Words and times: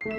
Velkommen 0.00 0.12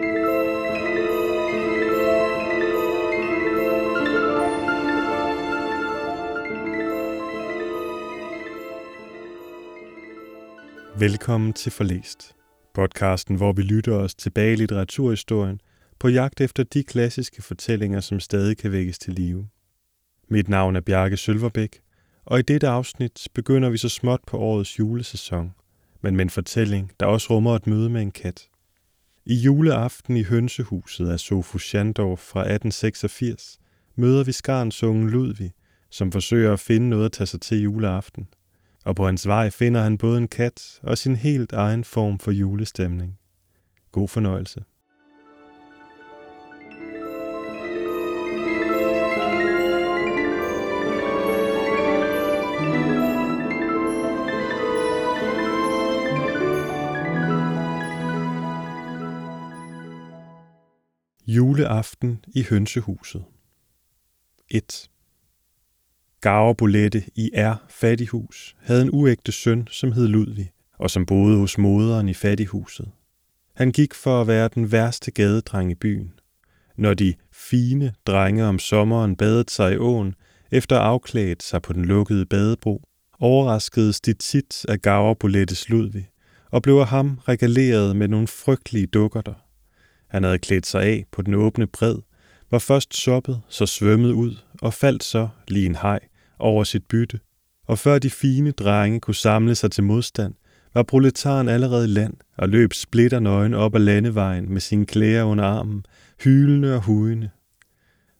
til 11.53 11.71
Forlæst, 11.71 12.35
podcasten, 12.73 13.35
hvor 13.35 13.51
vi 13.51 13.61
lytter 13.61 13.93
os 13.93 14.15
tilbage 14.15 14.53
i 14.53 14.55
litteraturhistorien 14.55 15.61
på 15.99 16.07
jagt 16.07 16.41
efter 16.41 16.63
de 16.63 16.83
klassiske 16.83 17.41
fortællinger, 17.41 17.99
som 17.99 18.19
stadig 18.19 18.57
kan 18.57 18.71
vækkes 18.71 18.99
til 18.99 19.13
live. 19.13 19.47
Mit 20.27 20.49
navn 20.49 20.75
er 20.75 20.81
Bjarke 20.81 21.17
Sølverbæk, 21.17 21.79
og 22.25 22.39
i 22.39 22.41
dette 22.41 22.67
afsnit 22.67 23.27
begynder 23.33 23.69
vi 23.69 23.77
så 23.77 23.89
småt 23.89 24.21
på 24.27 24.37
årets 24.37 24.79
julesæson, 24.79 25.53
men 26.01 26.15
med 26.15 26.25
en 26.25 26.29
fortælling, 26.29 26.91
der 26.99 27.05
også 27.05 27.33
rummer 27.33 27.55
et 27.55 27.67
møde 27.67 27.89
med 27.89 28.01
en 28.01 28.11
kat. 28.11 28.48
I 29.29 29.35
juleaften 29.35 30.17
i 30.17 30.23
hønsehuset 30.23 31.09
af 31.09 31.19
Sofus 31.19 31.63
Schandorf 31.63 32.19
fra 32.19 32.39
1886 32.39 33.59
møder 33.95 34.23
vi 34.23 34.31
skarns 34.31 34.83
unge 34.83 35.09
Ludvig, 35.09 35.53
som 35.89 36.11
forsøger 36.11 36.53
at 36.53 36.59
finde 36.59 36.89
noget 36.89 37.05
at 37.05 37.11
tage 37.11 37.27
sig 37.27 37.41
til 37.41 37.61
juleaften. 37.61 38.27
Og 38.85 38.95
på 38.95 39.05
hans 39.05 39.27
vej 39.27 39.49
finder 39.49 39.81
han 39.81 39.97
både 39.97 40.17
en 40.17 40.27
kat 40.27 40.79
og 40.83 40.97
sin 40.97 41.15
helt 41.15 41.53
egen 41.53 41.83
form 41.83 42.19
for 42.19 42.31
julestemning. 42.31 43.17
God 43.91 44.07
fornøjelse. 44.07 44.63
Juleaften 61.31 62.25
i 62.27 62.43
hønsehuset 62.49 63.23
1. 64.49 64.89
Bolette 66.57 67.03
i 67.15 67.31
R. 67.35 67.65
Fattighus 67.69 68.55
havde 68.59 68.81
en 68.81 68.89
uægte 68.93 69.31
søn, 69.31 69.67
som 69.71 69.91
hed 69.91 70.07
Ludvig, 70.07 70.51
og 70.77 70.89
som 70.89 71.05
boede 71.05 71.37
hos 71.37 71.57
moderen 71.57 72.09
i 72.09 72.13
fattighuset. 72.13 72.91
Han 73.55 73.71
gik 73.71 73.93
for 73.93 74.21
at 74.21 74.27
være 74.27 74.49
den 74.55 74.71
værste 74.71 75.11
gadedreng 75.11 75.71
i 75.71 75.75
byen. 75.75 76.13
Når 76.77 76.93
de 76.93 77.13
fine 77.31 77.93
drenge 78.05 78.45
om 78.45 78.59
sommeren 78.59 79.15
badede 79.15 79.49
sig 79.49 79.73
i 79.73 79.77
åen, 79.77 80.15
efter 80.51 80.79
afklædt 80.79 81.43
sig 81.43 81.61
på 81.61 81.73
den 81.73 81.85
lukkede 81.85 82.25
badebro, 82.25 82.83
overraskedes 83.19 84.01
de 84.01 84.13
tit 84.13 84.65
af 84.69 85.17
Bolettes 85.19 85.69
Ludvig, 85.69 86.09
og 86.51 86.61
blev 86.61 86.75
af 86.75 86.87
ham 86.87 87.19
regaleret 87.27 87.95
med 87.95 88.07
nogle 88.07 88.27
frygtelige 88.27 88.87
dukkerter. 88.87 89.48
Han 90.09 90.23
havde 90.23 90.39
klædt 90.39 90.65
sig 90.65 90.83
af 90.83 91.05
på 91.11 91.21
den 91.21 91.33
åbne 91.33 91.67
bred, 91.67 91.95
var 92.51 92.59
først 92.59 92.97
soppet, 92.97 93.41
så 93.49 93.65
svømmet 93.65 94.11
ud 94.11 94.35
og 94.61 94.73
faldt 94.73 95.03
så, 95.03 95.27
lige 95.47 95.65
en 95.65 95.75
hej, 95.75 95.99
over 96.39 96.63
sit 96.63 96.85
bytte. 96.85 97.19
Og 97.67 97.79
før 97.79 97.99
de 97.99 98.09
fine 98.09 98.51
drenge 98.51 98.99
kunne 98.99 99.15
samle 99.15 99.55
sig 99.55 99.71
til 99.71 99.83
modstand, 99.83 100.33
var 100.73 100.83
proletaren 100.83 101.49
allerede 101.49 101.87
land 101.87 102.13
og 102.37 102.49
løb 102.49 102.73
splitter 102.73 103.19
nøgen 103.19 103.53
op 103.53 103.75
ad 103.75 103.79
landevejen 103.79 104.53
med 104.53 104.61
sine 104.61 104.85
klæder 104.85 105.23
under 105.23 105.43
armen, 105.43 105.85
hylende 106.23 106.75
og 106.75 106.81
hujende. 106.81 107.29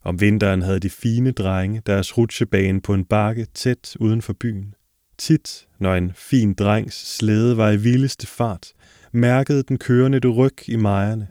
Om 0.03 0.21
vinteren 0.21 0.61
havde 0.61 0.79
de 0.79 0.89
fine 0.89 1.31
drenge 1.31 1.81
deres 1.85 2.17
rutsjebane 2.17 2.81
på 2.81 2.93
en 2.93 3.05
bakke 3.05 3.47
tæt 3.53 3.95
uden 3.99 4.21
for 4.21 4.33
byen. 4.33 4.73
Tit, 5.17 5.67
når 5.79 5.95
en 5.95 6.11
fin 6.15 6.53
drengs 6.53 7.15
slæde 7.15 7.57
var 7.57 7.69
i 7.69 7.77
vildeste 7.77 8.27
fart, 8.27 8.67
mærkede 9.11 9.63
den 9.63 9.77
kørende 9.77 10.17
et 10.17 10.25
ryg 10.25 10.69
i 10.69 10.75
mejerne, 10.75 11.27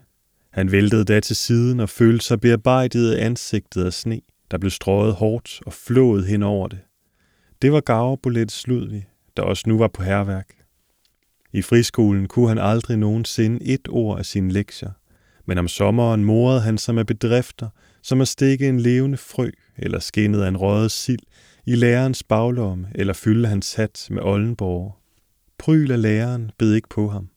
han 0.50 0.72
væltede 0.72 1.04
da 1.04 1.20
til 1.20 1.36
siden 1.36 1.80
og 1.80 1.88
følte 1.88 2.24
sig 2.24 2.40
bearbejdet 2.40 3.12
af 3.12 3.26
ansigtet 3.26 3.84
af 3.84 3.92
sne, 3.92 4.20
der 4.50 4.58
blev 4.58 4.70
strøget 4.70 5.14
hårdt 5.14 5.60
og 5.66 5.72
flået 5.72 6.26
hen 6.26 6.42
over 6.42 6.68
det. 6.68 6.78
Det 7.62 7.72
var 7.72 7.80
Gaverbolettes 7.80 8.66
Ludvig, 8.66 9.08
der 9.36 9.42
også 9.42 9.64
nu 9.66 9.78
var 9.78 9.88
på 9.88 10.02
herværk. 10.02 10.54
I 11.52 11.62
friskolen 11.62 12.28
kunne 12.28 12.48
han 12.48 12.58
aldrig 12.58 12.96
nogensinde 12.96 13.64
et 13.64 13.88
ord 13.88 14.18
af 14.18 14.26
sine 14.26 14.52
lektier, 14.52 14.90
men 15.46 15.58
om 15.58 15.68
sommeren 15.68 16.24
morede 16.24 16.60
han 16.60 16.78
sig 16.78 16.94
med 16.94 17.04
bedrifter, 17.04 17.68
som 18.02 18.20
at 18.20 18.28
stikke 18.28 18.68
en 18.68 18.80
levende 18.80 19.16
frø 19.16 19.50
eller 19.76 19.98
skinnet 19.98 20.42
af 20.42 20.48
en 20.48 20.56
røget 20.56 20.90
sild 20.90 21.22
i 21.66 21.74
lærerens 21.74 22.22
baglomme 22.22 22.88
eller 22.94 23.12
fylde 23.12 23.48
hans 23.48 23.74
hat 23.74 24.06
med 24.10 24.22
oldenborg. 24.22 24.96
Pryl 25.58 25.90
af 25.90 26.02
læreren 26.02 26.50
bed 26.58 26.74
ikke 26.74 26.88
på 26.88 27.08
ham 27.08 27.28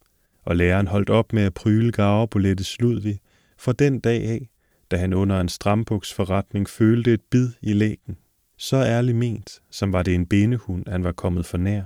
og 0.45 0.55
læreren 0.55 0.87
holdt 0.87 1.09
op 1.09 1.33
med 1.33 1.43
at 1.43 1.53
pryle 1.53 1.91
Gaverbolettes 1.91 2.79
Ludvig 2.79 3.19
fra 3.57 3.71
den 3.71 3.99
dag 3.99 4.23
af, 4.23 4.49
da 4.91 4.97
han 4.97 5.13
under 5.13 5.39
en 5.39 5.49
strambuksforretning 5.49 6.69
følte 6.69 7.13
et 7.13 7.21
bid 7.31 7.49
i 7.61 7.73
lægen. 7.73 8.17
Så 8.57 8.77
ærligt 8.77 9.17
ment, 9.17 9.61
som 9.71 9.93
var 9.93 10.03
det 10.03 10.15
en 10.15 10.25
benehund, 10.25 10.87
han 10.87 11.03
var 11.03 11.11
kommet 11.11 11.45
for 11.45 11.57
nær. 11.57 11.83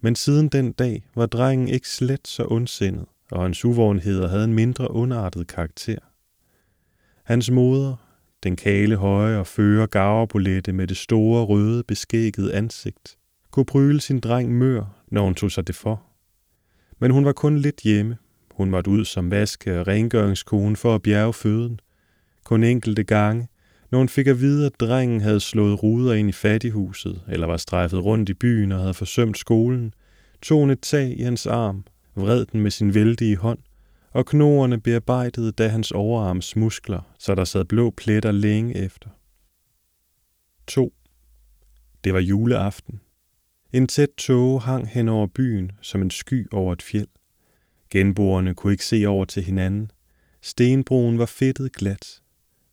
Men 0.00 0.16
siden 0.16 0.48
den 0.48 0.72
dag 0.72 1.04
var 1.14 1.26
drengen 1.26 1.68
ikke 1.68 1.88
slet 1.88 2.28
så 2.28 2.46
ondsindet, 2.50 3.06
og 3.30 3.42
hans 3.42 3.64
uvågenheder 3.64 4.28
havde 4.28 4.44
en 4.44 4.54
mindre 4.54 4.90
underartet 4.90 5.46
karakter. 5.46 5.98
Hans 7.24 7.50
moder, 7.50 7.96
den 8.42 8.56
kale 8.56 8.96
høje 8.96 9.38
og 9.38 9.46
føre 9.46 9.86
gaverbolette 9.86 10.72
med 10.72 10.86
det 10.86 10.96
store 10.96 11.44
røde 11.44 11.82
beskæggede 11.82 12.54
ansigt, 12.54 13.16
kunne 13.50 13.66
pryle 13.66 14.00
sin 14.00 14.20
dreng 14.20 14.58
mør, 14.58 15.02
når 15.08 15.24
hun 15.24 15.34
tog 15.34 15.50
sig 15.50 15.66
det 15.66 15.74
for. 15.74 16.05
Men 16.98 17.10
hun 17.10 17.24
var 17.24 17.32
kun 17.32 17.58
lidt 17.58 17.80
hjemme. 17.80 18.16
Hun 18.50 18.70
måtte 18.70 18.90
ud 18.90 19.04
som 19.04 19.30
vaske- 19.30 19.80
og 19.80 19.86
rengøringskone 19.86 20.76
for 20.76 20.94
at 20.94 21.02
bjerge 21.02 21.32
føden. 21.32 21.80
Kun 22.44 22.64
enkelte 22.64 23.04
gange, 23.04 23.48
når 23.90 23.98
hun 23.98 24.08
fik 24.08 24.26
at 24.26 24.40
vide, 24.40 24.66
at 24.66 24.80
drengen 24.80 25.20
havde 25.20 25.40
slået 25.40 25.82
ruder 25.82 26.14
ind 26.14 26.28
i 26.28 26.32
fattighuset, 26.32 27.22
eller 27.28 27.46
var 27.46 27.56
strejfet 27.56 28.04
rundt 28.04 28.28
i 28.28 28.34
byen 28.34 28.72
og 28.72 28.80
havde 28.80 28.94
forsømt 28.94 29.38
skolen, 29.38 29.94
tog 30.42 30.60
hun 30.60 30.70
et 30.70 30.80
tag 30.80 31.18
i 31.18 31.22
hans 31.22 31.46
arm, 31.46 31.84
vred 32.14 32.44
den 32.44 32.60
med 32.60 32.70
sin 32.70 32.94
vældige 32.94 33.36
hånd, 33.36 33.58
og 34.10 34.26
knoerne 34.26 34.80
bearbejdede 34.80 35.52
da 35.52 35.68
hans 35.68 35.92
overarms 35.92 36.56
muskler, 36.56 37.00
så 37.18 37.34
der 37.34 37.44
sad 37.44 37.64
blå 37.64 37.90
pletter 37.90 38.32
længe 38.32 38.76
efter. 38.76 39.08
2. 40.66 40.94
Det 42.04 42.14
var 42.14 42.20
juleaften. 42.20 43.00
En 43.76 43.86
tæt 43.86 44.08
tåge 44.16 44.60
hang 44.60 44.88
hen 44.88 45.08
over 45.08 45.26
byen 45.26 45.72
som 45.82 46.02
en 46.02 46.10
sky 46.10 46.48
over 46.52 46.72
et 46.72 46.82
fjeld. 46.82 47.08
Genboerne 47.90 48.54
kunne 48.54 48.72
ikke 48.72 48.84
se 48.84 49.06
over 49.06 49.24
til 49.24 49.42
hinanden. 49.42 49.90
Stenbroen 50.42 51.18
var 51.18 51.26
fedtet 51.26 51.72
glat. 51.72 52.20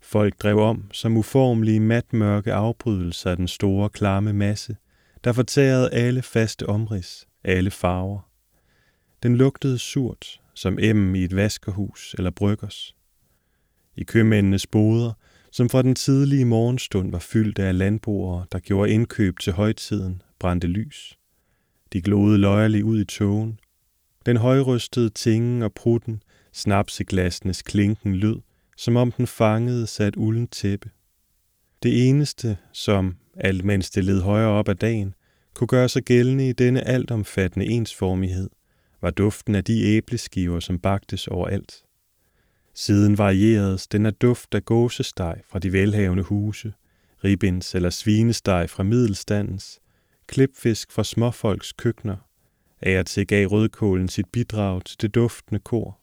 Folk 0.01 0.39
drev 0.39 0.57
om 0.57 0.89
som 0.91 1.17
uformelige 1.17 1.79
matmørke 1.79 2.53
afbrydelser 2.53 3.31
af 3.31 3.37
den 3.37 3.47
store, 3.47 3.89
klamme 3.89 4.33
masse, 4.33 4.75
der 5.23 5.33
fortærede 5.33 5.93
alle 5.93 6.21
faste 6.21 6.69
omrids, 6.69 7.27
alle 7.43 7.71
farver. 7.71 8.29
Den 9.23 9.35
lugtede 9.35 9.79
surt, 9.79 10.41
som 10.53 10.77
emmen 10.81 11.15
i 11.15 11.23
et 11.23 11.35
vaskerhus 11.35 12.15
eller 12.17 12.31
bryggers. 12.31 12.95
I 13.95 14.03
købmændenes 14.03 14.67
boder, 14.67 15.13
som 15.51 15.69
fra 15.69 15.81
den 15.81 15.95
tidlige 15.95 16.45
morgenstund 16.45 17.11
var 17.11 17.19
fyldt 17.19 17.59
af 17.59 17.77
landboere, 17.77 18.45
der 18.51 18.59
gjorde 18.59 18.91
indkøb 18.91 19.39
til 19.39 19.53
højtiden, 19.53 20.21
brændte 20.43 20.67
lys. 20.67 21.17
De 21.93 22.01
glodede 22.01 22.37
løjerligt 22.37 22.83
ud 22.83 23.01
i 23.01 23.05
tågen. 23.05 23.59
Den 24.25 24.37
højrystede 24.37 25.09
tingen 25.09 25.61
og 25.61 25.73
prutten, 25.73 26.23
snapseglassenes 26.53 27.61
klinken 27.61 28.15
lød, 28.15 28.39
som 28.77 28.95
om 28.95 29.11
den 29.11 29.27
fangede 29.27 29.87
sig 29.87 30.07
et 30.07 30.15
uldent 30.15 30.51
tæppe. 30.51 30.89
Det 31.83 32.09
eneste, 32.09 32.57
som, 32.73 33.15
alt 33.37 33.65
mens 33.65 33.89
det 33.91 34.03
led 34.03 34.21
højere 34.21 34.49
op 34.49 34.69
ad 34.69 34.75
dagen, 34.75 35.13
kunne 35.53 35.67
gøre 35.67 35.89
sig 35.89 36.03
gældende 36.03 36.49
i 36.49 36.53
denne 36.53 36.87
altomfattende 36.87 37.65
ensformighed, 37.65 38.49
var 39.01 39.11
duften 39.11 39.55
af 39.55 39.63
de 39.63 39.83
æbleskiver, 39.83 40.59
som 40.59 40.79
bagtes 40.79 41.27
overalt. 41.27 41.83
Siden 42.73 43.18
varieredes 43.18 43.88
den 43.88 44.06
af 44.06 44.13
duft 44.13 44.53
af 44.53 44.65
gåsesteg 44.65 45.41
fra 45.50 45.59
de 45.59 45.73
velhavende 45.73 46.23
huse, 46.23 46.73
ribins 47.23 47.75
eller 47.75 47.89
svinesteg 47.89 48.69
fra 48.69 48.83
middelstandens, 48.83 49.79
klipfisk 50.27 50.91
fra 50.91 51.03
småfolks 51.03 51.73
køkkener. 51.73 52.17
Af 52.81 52.99
og 52.99 53.05
til 53.05 53.27
gav 53.27 53.47
rødkålen 53.47 54.07
sit 54.07 54.25
bidrag 54.31 54.85
til 54.85 55.01
det 55.01 55.15
duftende 55.15 55.59
kor. 55.59 55.99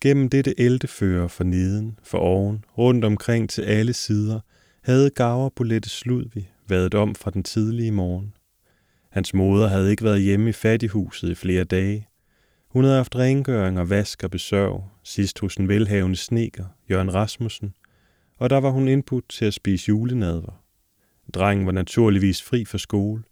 Gennem 0.00 0.28
dette 0.28 0.60
eltefører 0.60 1.28
for 1.28 1.44
neden, 1.44 1.98
for 2.02 2.18
oven, 2.18 2.64
rundt 2.78 3.04
omkring 3.04 3.50
til 3.50 3.62
alle 3.62 3.92
sider, 3.92 4.40
havde 4.82 5.10
Gaver 5.10 5.48
Bolette 5.48 5.88
Sludvig 5.88 6.52
været 6.68 6.94
om 6.94 7.14
fra 7.14 7.30
den 7.30 7.42
tidlige 7.42 7.92
morgen. 7.92 8.34
Hans 9.10 9.34
moder 9.34 9.68
havde 9.68 9.90
ikke 9.90 10.04
været 10.04 10.22
hjemme 10.22 10.48
i 10.48 10.52
fattighuset 10.52 11.30
i 11.30 11.34
flere 11.34 11.64
dage. 11.64 12.08
Hun 12.68 12.84
havde 12.84 12.96
haft 12.96 13.16
rengøring 13.16 13.78
og 13.80 13.90
vask 13.90 14.24
og 14.24 14.30
besørg, 14.30 14.90
sidst 15.04 15.38
hos 15.38 15.56
en 15.56 15.68
velhavende 15.68 16.16
sneker, 16.16 16.64
Jørgen 16.90 17.14
Rasmussen, 17.14 17.74
og 18.38 18.50
der 18.50 18.56
var 18.56 18.70
hun 18.70 18.88
indbudt 18.88 19.28
til 19.28 19.44
at 19.44 19.54
spise 19.54 19.88
julenadver. 19.88 20.63
Drengen 21.32 21.66
var 21.66 21.72
naturligvis 21.72 22.42
fri 22.42 22.64
for 22.64 22.78
skole. 22.78 23.22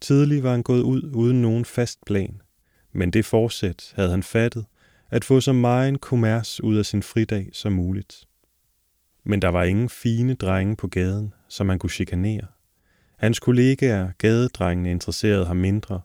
Tidlig 0.00 0.42
var 0.42 0.50
han 0.50 0.62
gået 0.62 0.82
ud 0.82 1.10
uden 1.14 1.42
nogen 1.42 1.64
fast 1.64 1.98
plan, 2.06 2.40
men 2.92 3.10
det 3.10 3.24
forsæt 3.24 3.92
havde 3.96 4.10
han 4.10 4.22
fattet, 4.22 4.64
at 5.10 5.24
få 5.24 5.40
så 5.40 5.52
meget 5.52 6.00
kommers 6.00 6.60
ud 6.60 6.76
af 6.76 6.86
sin 6.86 7.02
fridag 7.02 7.48
som 7.52 7.72
muligt. 7.72 8.24
Men 9.24 9.42
der 9.42 9.48
var 9.48 9.64
ingen 9.64 9.88
fine 9.88 10.34
drenge 10.34 10.76
på 10.76 10.88
gaden, 10.88 11.34
som 11.48 11.68
han 11.68 11.78
kunne 11.78 11.90
chikanere. 11.90 12.46
Hans 13.16 13.40
kollegaer, 13.40 14.10
gadedrengene, 14.18 14.90
interesserede 14.90 15.46
ham 15.46 15.56
mindre. 15.56 16.00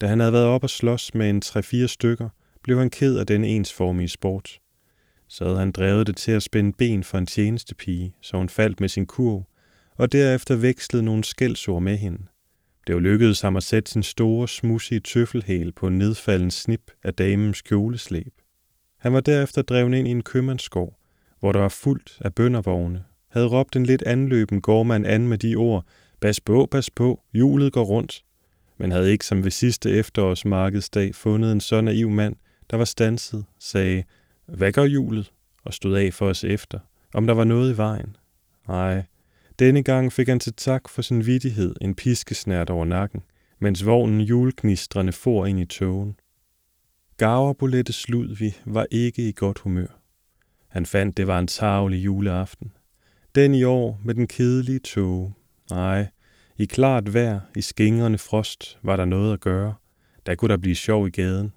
Da 0.00 0.06
han 0.06 0.20
havde 0.20 0.32
været 0.32 0.46
op 0.46 0.62
og 0.62 0.70
slås 0.70 1.14
med 1.14 1.30
en 1.30 1.42
3-4 1.44 1.86
stykker, 1.86 2.28
blev 2.62 2.78
han 2.78 2.90
ked 2.90 3.18
af 3.18 3.26
den 3.26 3.44
ensformige 3.44 4.08
sport. 4.08 4.60
Så 5.28 5.44
havde 5.44 5.58
han 5.58 5.72
drevet 5.72 6.06
det 6.06 6.16
til 6.16 6.32
at 6.32 6.42
spænde 6.42 6.72
ben 6.72 7.04
for 7.04 7.18
en 7.18 7.26
tjenestepige, 7.26 8.14
så 8.20 8.36
hun 8.36 8.48
faldt 8.48 8.80
med 8.80 8.88
sin 8.88 9.06
kurv, 9.06 9.44
og 10.00 10.12
derefter 10.12 10.56
vekslede 10.56 11.02
nogle 11.02 11.24
skældsord 11.24 11.82
med 11.82 11.96
hende. 11.96 12.18
Det 12.86 12.94
var 12.94 13.00
lykkedes 13.00 13.40
ham 13.40 13.56
at 13.56 13.62
sætte 13.62 13.90
sin 13.90 14.02
store, 14.02 14.48
smussige 14.48 15.00
tøffelhæl 15.00 15.72
på 15.72 15.86
en 15.86 15.98
nedfalden 15.98 16.50
snip 16.50 16.90
af 17.04 17.14
damens 17.14 17.62
kjoleslæb. 17.62 18.32
Han 18.98 19.12
var 19.12 19.20
derefter 19.20 19.62
drevet 19.62 19.94
ind 19.94 20.08
i 20.08 20.10
en 20.10 20.22
købmandsgård, 20.22 20.98
hvor 21.40 21.52
der 21.52 21.60
var 21.60 21.68
fuldt 21.68 22.18
af 22.20 22.34
bøndervogne, 22.34 23.04
havde 23.30 23.46
råbt 23.46 23.76
en 23.76 23.86
lidt 23.86 24.02
anløben 24.02 24.60
gårdmand 24.60 25.06
an 25.06 25.28
med 25.28 25.38
de 25.38 25.56
ord, 25.56 25.84
bas 26.20 26.40
på, 26.40 26.68
bas 26.70 26.90
på, 26.90 27.20
hjulet 27.32 27.72
går 27.72 27.84
rundt, 27.84 28.24
men 28.78 28.92
havde 28.92 29.12
ikke 29.12 29.26
som 29.26 29.44
ved 29.44 29.50
sidste 29.50 29.90
efterårsmarkedsdag 29.90 31.14
fundet 31.14 31.52
en 31.52 31.60
så 31.60 31.80
naiv 31.80 32.10
mand, 32.10 32.36
der 32.70 32.76
var 32.76 32.84
stanset, 32.84 33.44
sagde, 33.58 34.04
hvad 34.46 34.72
gør 34.72 34.84
hjulet? 34.84 35.32
og 35.64 35.74
stod 35.74 35.96
af 35.96 36.14
for 36.14 36.28
os 36.28 36.44
efter, 36.44 36.78
om 37.14 37.26
der 37.26 37.34
var 37.34 37.44
noget 37.44 37.74
i 37.74 37.76
vejen. 37.76 38.16
Nej, 38.68 39.02
denne 39.60 39.82
gang 39.82 40.12
fik 40.12 40.28
han 40.28 40.40
til 40.40 40.52
tak 40.52 40.88
for 40.88 41.02
sin 41.02 41.26
vidighed 41.26 41.74
en 41.80 41.94
piskesnært 41.94 42.70
over 42.70 42.84
nakken, 42.84 43.22
mens 43.58 43.86
vognen 43.86 44.20
juleknistrende 44.20 45.12
for 45.12 45.46
ind 45.46 45.60
i 45.60 45.64
togen. 45.64 46.16
Gaverbolettes 47.16 48.06
vi 48.38 48.56
var 48.64 48.86
ikke 48.90 49.28
i 49.28 49.32
godt 49.32 49.58
humør. 49.58 50.00
Han 50.68 50.86
fandt, 50.86 51.16
det 51.16 51.26
var 51.26 51.38
en 51.38 51.46
tavlig 51.46 52.04
juleaften. 52.04 52.72
Den 53.34 53.54
i 53.54 53.64
år 53.64 54.00
med 54.04 54.14
den 54.14 54.26
kedelige 54.26 54.78
tog. 54.78 55.32
Nej, 55.70 56.06
i 56.58 56.64
klart 56.64 57.14
vejr, 57.14 57.40
i 57.56 57.60
skingrende 57.60 58.18
frost, 58.18 58.78
var 58.82 58.96
der 58.96 59.04
noget 59.04 59.32
at 59.32 59.40
gøre. 59.40 59.74
Der 60.26 60.34
kunne 60.34 60.48
der 60.48 60.56
blive 60.56 60.76
sjov 60.76 61.06
i 61.06 61.10
gaden. 61.10 61.52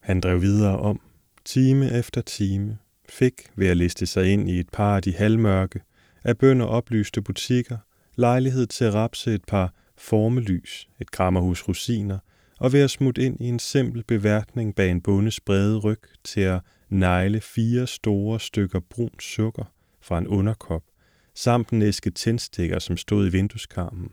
Han 0.00 0.20
drev 0.20 0.42
videre 0.42 0.78
om, 0.78 1.00
time 1.44 1.98
efter 1.98 2.20
time, 2.20 2.78
fik 3.08 3.34
ved 3.56 3.66
at 3.66 3.76
liste 3.76 4.06
sig 4.06 4.32
ind 4.32 4.50
i 4.50 4.60
et 4.60 4.68
par 4.72 4.96
af 4.96 5.02
de 5.02 5.14
halvmørke, 5.14 5.80
af 6.24 6.38
bønder 6.38 6.66
oplyste 6.66 7.22
butikker, 7.22 7.76
lejlighed 8.16 8.66
til 8.66 8.84
at 8.84 8.94
rapse 8.94 9.34
et 9.34 9.44
par 9.44 9.74
formelys, 9.98 10.88
et 11.00 11.10
krammerhus 11.10 11.68
rosiner, 11.68 12.18
og 12.58 12.72
ved 12.72 12.80
at 12.80 12.90
smutte 12.90 13.22
ind 13.22 13.40
i 13.40 13.44
en 13.44 13.58
simpel 13.58 14.04
beværtning 14.04 14.74
bag 14.74 14.90
en 14.90 15.00
bundes 15.00 15.40
brede 15.40 15.78
ryg 15.78 16.02
til 16.24 16.40
at 16.40 16.60
negle 16.88 17.40
fire 17.40 17.86
store 17.86 18.40
stykker 18.40 18.80
brun 18.80 19.20
sukker 19.20 19.64
fra 20.00 20.18
en 20.18 20.28
underkop, 20.28 20.82
samt 21.34 21.68
en 21.68 21.82
æske 21.82 22.10
tændstikker, 22.10 22.78
som 22.78 22.96
stod 22.96 23.26
i 23.26 23.30
vindueskarmen. 23.30 24.12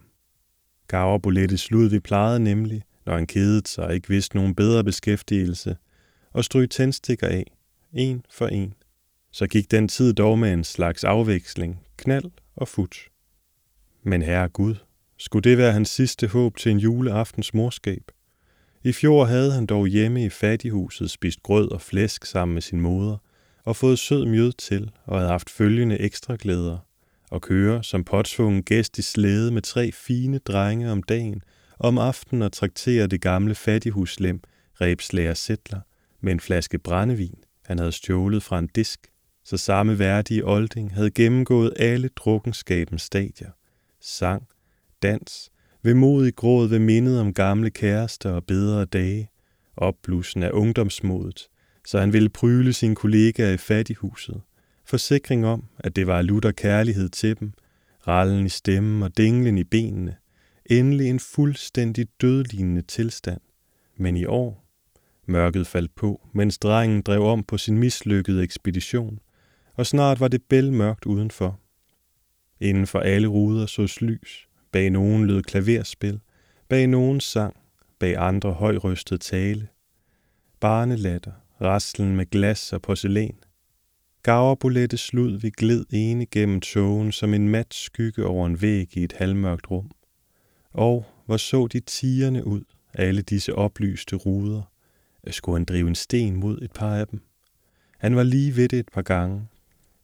Gaverbolettes 0.88 1.72
vi 1.72 2.00
plejede 2.00 2.40
nemlig, 2.40 2.84
når 3.06 3.14
han 3.14 3.28
kedede 3.28 3.68
sig 3.68 3.86
og 3.86 3.96
ikke 3.96 4.10
vidste 4.10 4.36
nogen 4.36 4.56
bedre 4.56 4.84
beskæftigelse, 4.84 5.78
at 6.36 6.46
stryge 6.46 6.68
tændstikker 6.68 7.28
af, 7.28 7.52
en 7.94 8.26
for 8.30 8.48
en. 8.48 8.74
Så 9.38 9.48
gik 9.48 9.72
den 9.72 9.88
tid 9.88 10.14
dog 10.14 10.40
med 10.40 10.54
en 10.54 10.64
slags 10.64 11.04
afveksling, 11.04 11.82
knald 11.98 12.32
og 12.56 12.68
fut. 12.68 12.98
Men 14.04 14.22
herre 14.22 14.50
Gud, 14.50 14.76
skulle 15.18 15.50
det 15.50 15.58
være 15.58 15.72
hans 15.72 15.90
sidste 15.90 16.28
håb 16.28 16.58
til 16.58 16.72
en 16.72 16.78
juleaftens 16.78 17.54
morskab? 17.54 18.12
I 18.84 18.92
fjor 18.92 19.26
havde 19.26 19.52
han 19.52 19.66
dog 19.66 19.88
hjemme 19.88 20.26
i 20.26 20.30
fattighuset 20.30 21.12
spist 21.12 21.44
grød 21.44 21.72
og 21.72 21.82
flæsk 21.82 22.26
sammen 22.26 22.54
med 22.54 22.62
sin 22.62 22.82
moder, 22.82 23.18
og 23.64 23.76
fået 23.76 24.00
sød 24.00 24.26
mjød 24.26 24.52
til, 24.52 24.92
og 25.06 25.20
havde 25.20 25.32
haft 25.32 25.50
følgende 25.50 26.00
ekstra 26.00 26.36
glæder. 26.40 26.78
Og 27.30 27.42
køre 27.42 27.84
som 27.84 28.04
påtvungen 28.04 28.64
gæst 28.64 28.98
i 28.98 29.02
slæde 29.02 29.52
med 29.52 29.62
tre 29.62 29.92
fine 29.92 30.38
drenge 30.38 30.92
om 30.92 31.04
dagen, 31.04 31.42
om 31.80 31.98
aftenen 31.98 32.42
at 32.42 32.52
traktere 32.52 33.08
det 33.08 33.22
gamle 33.22 33.56
fattighuslem, 33.56 34.42
rebslager 34.82 35.34
sætler, 35.34 35.80
med 36.22 36.32
en 36.32 36.40
flaske 36.40 36.80
brændevin, 36.80 37.44
han 37.66 37.80
havde 37.80 37.92
stjålet 37.92 38.44
fra 38.44 38.60
en 38.60 38.68
disk, 38.68 39.08
så 39.48 39.58
samme 39.58 40.00
værdige 40.00 40.46
olding 40.46 40.94
havde 40.94 41.12
gennemgået 41.12 41.74
alle 41.80 42.10
drukkenskabens 42.16 43.02
stadier. 43.02 43.50
Sang, 44.02 44.48
dans, 45.02 45.52
Vemodig 45.84 46.36
gråd 46.36 46.68
ved 46.68 46.80
mindet 46.80 47.20
om 47.20 47.34
gamle 47.34 47.70
kærester 47.70 48.32
og 48.32 48.46
bedre 48.46 48.86
dage, 48.86 49.30
opblussen 49.78 50.44
af 50.44 50.50
ungdomsmodet, 50.54 51.48
så 51.86 52.00
han 52.00 52.14
ville 52.14 52.30
pryle 52.30 52.74
sine 52.74 52.96
kollegaer 52.96 53.54
i 53.54 53.58
fattighuset. 53.58 54.42
Forsikring 54.86 55.46
om, 55.46 55.64
at 55.80 55.96
det 55.96 56.08
var 56.08 56.22
lutter 56.22 56.52
kærlighed 56.52 57.10
til 57.10 57.40
dem, 57.40 57.54
rallen 58.08 58.46
i 58.46 58.50
stemmen 58.50 59.04
og 59.04 59.18
dinglen 59.18 59.58
i 59.58 59.64
benene. 59.64 60.16
Endelig 60.66 61.10
en 61.10 61.20
fuldstændig 61.20 62.08
dødlignende 62.22 62.82
tilstand. 62.82 63.42
Men 63.98 64.18
i 64.18 64.26
år, 64.26 64.66
mørket 65.26 65.68
faldt 65.68 65.96
på, 65.96 66.28
mens 66.34 66.58
drengen 66.58 67.02
drev 67.02 67.24
om 67.24 67.44
på 67.44 67.58
sin 67.58 67.78
mislykkede 67.78 68.44
ekspedition, 68.44 69.20
og 69.78 69.86
snart 69.86 70.20
var 70.20 70.28
det 70.28 70.44
bælmørkt 70.44 71.06
udenfor. 71.06 71.60
Inden 72.60 72.88
for 72.88 73.00
alle 73.00 73.28
ruder 73.28 73.66
sås 73.66 74.02
lys, 74.02 74.48
Bag 74.72 74.90
nogen 74.90 75.28
lød 75.28 75.44
klaverspil, 75.44 76.20
bag 76.70 76.88
nogen 76.88 77.20
sang, 77.20 77.56
bag 78.00 78.16
andre 78.18 78.54
højrystet 78.54 79.22
tale. 79.22 79.68
Barnelatter, 80.60 81.32
raslen 81.62 82.16
med 82.16 82.26
glas 82.26 82.74
og 82.74 82.82
porcelæn. 82.82 83.36
Gaverbulette 84.24 84.98
slud 84.98 85.40
vi 85.40 85.50
gled 85.50 85.86
ene 85.94 86.26
gennem 86.26 86.62
togen 86.62 87.12
som 87.12 87.34
en 87.34 87.50
mat 87.50 87.74
skygge 87.74 88.26
over 88.26 88.46
en 88.46 88.62
væg 88.62 88.98
i 88.98 89.04
et 89.04 89.14
halvmørkt 89.14 89.72
rum. 89.72 89.92
Og 90.72 91.06
hvor 91.26 91.38
så 91.38 91.68
de 91.68 91.80
tigerne 91.80 92.48
ud, 92.48 92.62
alle 92.94 93.22
disse 93.22 93.56
oplyste 93.56 94.16
ruder. 94.16 94.62
Skulle 95.30 95.58
han 95.58 95.66
drive 95.66 95.88
en 95.88 95.96
sten 95.96 96.36
mod 96.36 96.62
et 96.62 96.72
par 96.72 96.96
af 96.96 97.08
dem? 97.08 97.22
Han 97.98 98.16
var 98.16 98.24
lige 98.24 98.56
ved 98.56 98.70
det 98.70 98.80
et 98.80 98.90
par 98.94 99.02
gange, 99.02 99.48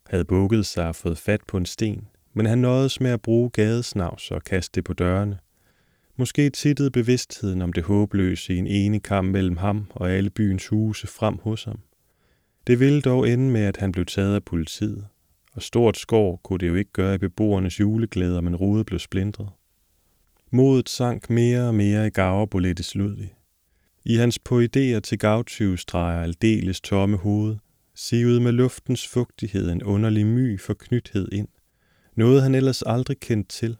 havde 0.10 0.26
bukket 0.26 0.66
sig 0.66 0.88
og 0.88 0.96
fået 0.96 1.18
fat 1.18 1.42
på 1.48 1.58
en 1.58 1.66
sten, 1.66 2.08
men 2.34 2.46
han 2.46 2.58
nåedes 2.58 3.02
med 3.02 3.12
at 3.12 3.22
bruge 3.22 3.50
gadesnavs 3.50 4.32
og 4.32 4.44
kaste 4.44 4.76
det 4.76 4.84
på 4.84 4.94
dørene. 4.94 5.40
Måske 6.18 6.50
tittede 6.50 6.92
bevidstheden 6.92 7.62
om 7.62 7.74
det 7.74 7.84
håbløse 7.84 8.54
i 8.54 8.58
en 8.58 8.68
ene 8.68 9.00
kamp 9.00 9.32
mellem 9.32 9.58
ham 9.58 9.88
og 9.90 10.12
alle 10.12 10.30
byens 10.30 10.68
huse 10.68 11.08
frem 11.08 11.38
hos 11.44 11.64
ham. 11.64 11.80
Det 12.68 12.80
ville 12.80 13.02
dog 13.02 13.30
ende 13.30 13.52
med, 13.52 13.62
at 13.62 13.78
han 13.78 13.92
blev 13.92 14.06
taget 14.06 14.36
af 14.36 14.44
politiet, 14.44 15.08
og 15.54 15.62
stort 15.62 15.98
skår 15.98 16.40
kunne 16.44 16.60
det 16.60 16.68
jo 16.68 16.76
ikke 16.76 16.92
gøre 16.92 17.16
i 17.16 17.18
beboernes 17.18 17.80
juleglæder, 17.80 18.42
men 18.42 18.56
rodet 18.56 18.86
blev 18.86 19.00
splindret. 19.00 19.50
Modet 20.52 20.90
sank 20.90 21.30
mere 21.30 21.68
og 21.68 21.76
mere 21.76 22.08
i 22.08 22.10
Gaverbolettes 22.10 22.96
Ludvig. 22.96 23.34
I 24.06 24.16
hans 24.16 24.40
poideer 24.40 25.00
til 25.00 25.20
gavtyvestreger 25.20 26.22
aldeles 26.22 26.82
tomme 26.82 27.18
hoved, 27.18 27.58
sivede 27.96 28.42
med 28.42 28.52
luftens 28.52 29.08
fugtighed 29.08 29.72
en 29.72 29.84
underlig 29.84 30.26
my 30.26 30.60
forknythed 30.60 31.32
ind– 31.32 31.48
noget 32.16 32.42
han 32.42 32.56
ellers 32.56 32.82
aldrig 32.82 33.20
kendt 33.20 33.50
til. 33.50 33.78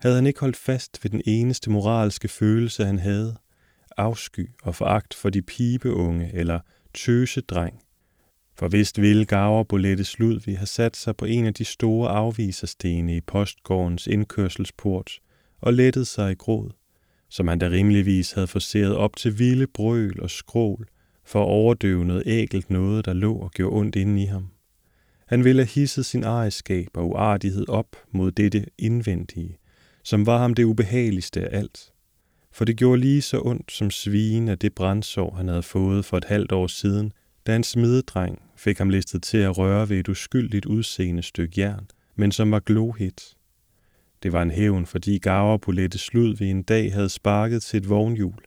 Havde 0.00 0.14
han 0.14 0.26
ikke 0.26 0.40
holdt 0.40 0.56
fast 0.56 1.04
ved 1.04 1.10
den 1.10 1.22
eneste 1.26 1.70
moralske 1.70 2.28
følelse, 2.28 2.84
han 2.84 2.98
havde, 2.98 3.36
afsky 3.96 4.50
og 4.62 4.74
foragt 4.74 5.14
for 5.14 5.30
de 5.30 5.42
pibeunge 5.42 6.30
eller 6.34 6.60
tøsedreng. 6.94 7.82
For 8.58 8.68
vist 8.68 9.00
ville 9.00 9.24
Gaver 9.24 9.64
Bolettes 9.64 10.18
Ludvig 10.18 10.58
have 10.58 10.66
sat 10.66 10.96
sig 10.96 11.16
på 11.16 11.24
en 11.24 11.46
af 11.46 11.54
de 11.54 11.64
store 11.64 12.08
afviserstene 12.08 13.16
i 13.16 13.20
postgårdens 13.20 14.06
indkørselsport 14.06 15.20
og 15.60 15.72
lettet 15.72 16.06
sig 16.06 16.32
i 16.32 16.34
gråd, 16.34 16.70
som 17.28 17.48
han 17.48 17.58
da 17.58 17.68
rimeligvis 17.68 18.32
havde 18.32 18.46
forseret 18.46 18.96
op 18.96 19.16
til 19.16 19.38
vilde 19.38 19.66
brøl 19.66 20.20
og 20.20 20.30
skrål 20.30 20.88
for 21.26 21.42
at 21.42 21.48
overdøve 21.48 22.04
noget 22.04 22.22
ægelt 22.26 22.70
noget, 22.70 23.04
der 23.04 23.12
lå 23.12 23.34
og 23.34 23.50
gjorde 23.50 23.76
ondt 23.76 23.96
inde 23.96 24.22
i 24.22 24.26
ham. 24.26 24.48
Han 25.26 25.44
ville 25.44 25.64
hisse 25.64 26.04
sin 26.04 26.24
ejerskab 26.24 26.88
og 26.94 27.08
uartighed 27.08 27.68
op 27.68 27.96
mod 28.10 28.32
dette 28.32 28.66
indvendige, 28.78 29.58
som 30.02 30.26
var 30.26 30.38
ham 30.38 30.54
det 30.54 30.64
ubehageligste 30.64 31.48
af 31.48 31.58
alt. 31.58 31.92
For 32.52 32.64
det 32.64 32.76
gjorde 32.76 33.00
lige 33.00 33.22
så 33.22 33.40
ondt 33.44 33.72
som 33.72 33.90
svigen 33.90 34.48
af 34.48 34.58
det 34.58 34.74
brændsår, 34.74 35.34
han 35.36 35.48
havde 35.48 35.62
fået 35.62 36.04
for 36.04 36.16
et 36.16 36.24
halvt 36.24 36.52
år 36.52 36.66
siden, 36.66 37.12
da 37.46 37.56
en 37.56 37.64
smededreng 37.64 38.42
fik 38.56 38.78
ham 38.78 38.90
listet 38.90 39.22
til 39.22 39.38
at 39.38 39.58
røre 39.58 39.88
ved 39.88 39.98
et 39.98 40.08
uskyldigt 40.08 40.66
udseende 40.66 41.22
stykke 41.22 41.60
jern, 41.60 41.86
men 42.16 42.32
som 42.32 42.50
var 42.50 42.60
glohit. 42.60 43.36
Det 44.22 44.32
var 44.32 44.42
en 44.42 44.50
hævn, 44.50 44.86
fordi 44.86 45.18
Gaverpolette 45.18 45.98
slud 45.98 46.36
ved 46.36 46.50
en 46.50 46.62
dag 46.62 46.92
havde 46.92 47.08
sparket 47.08 47.62
til 47.62 47.76
et 47.76 47.88
vognhjul, 47.88 48.38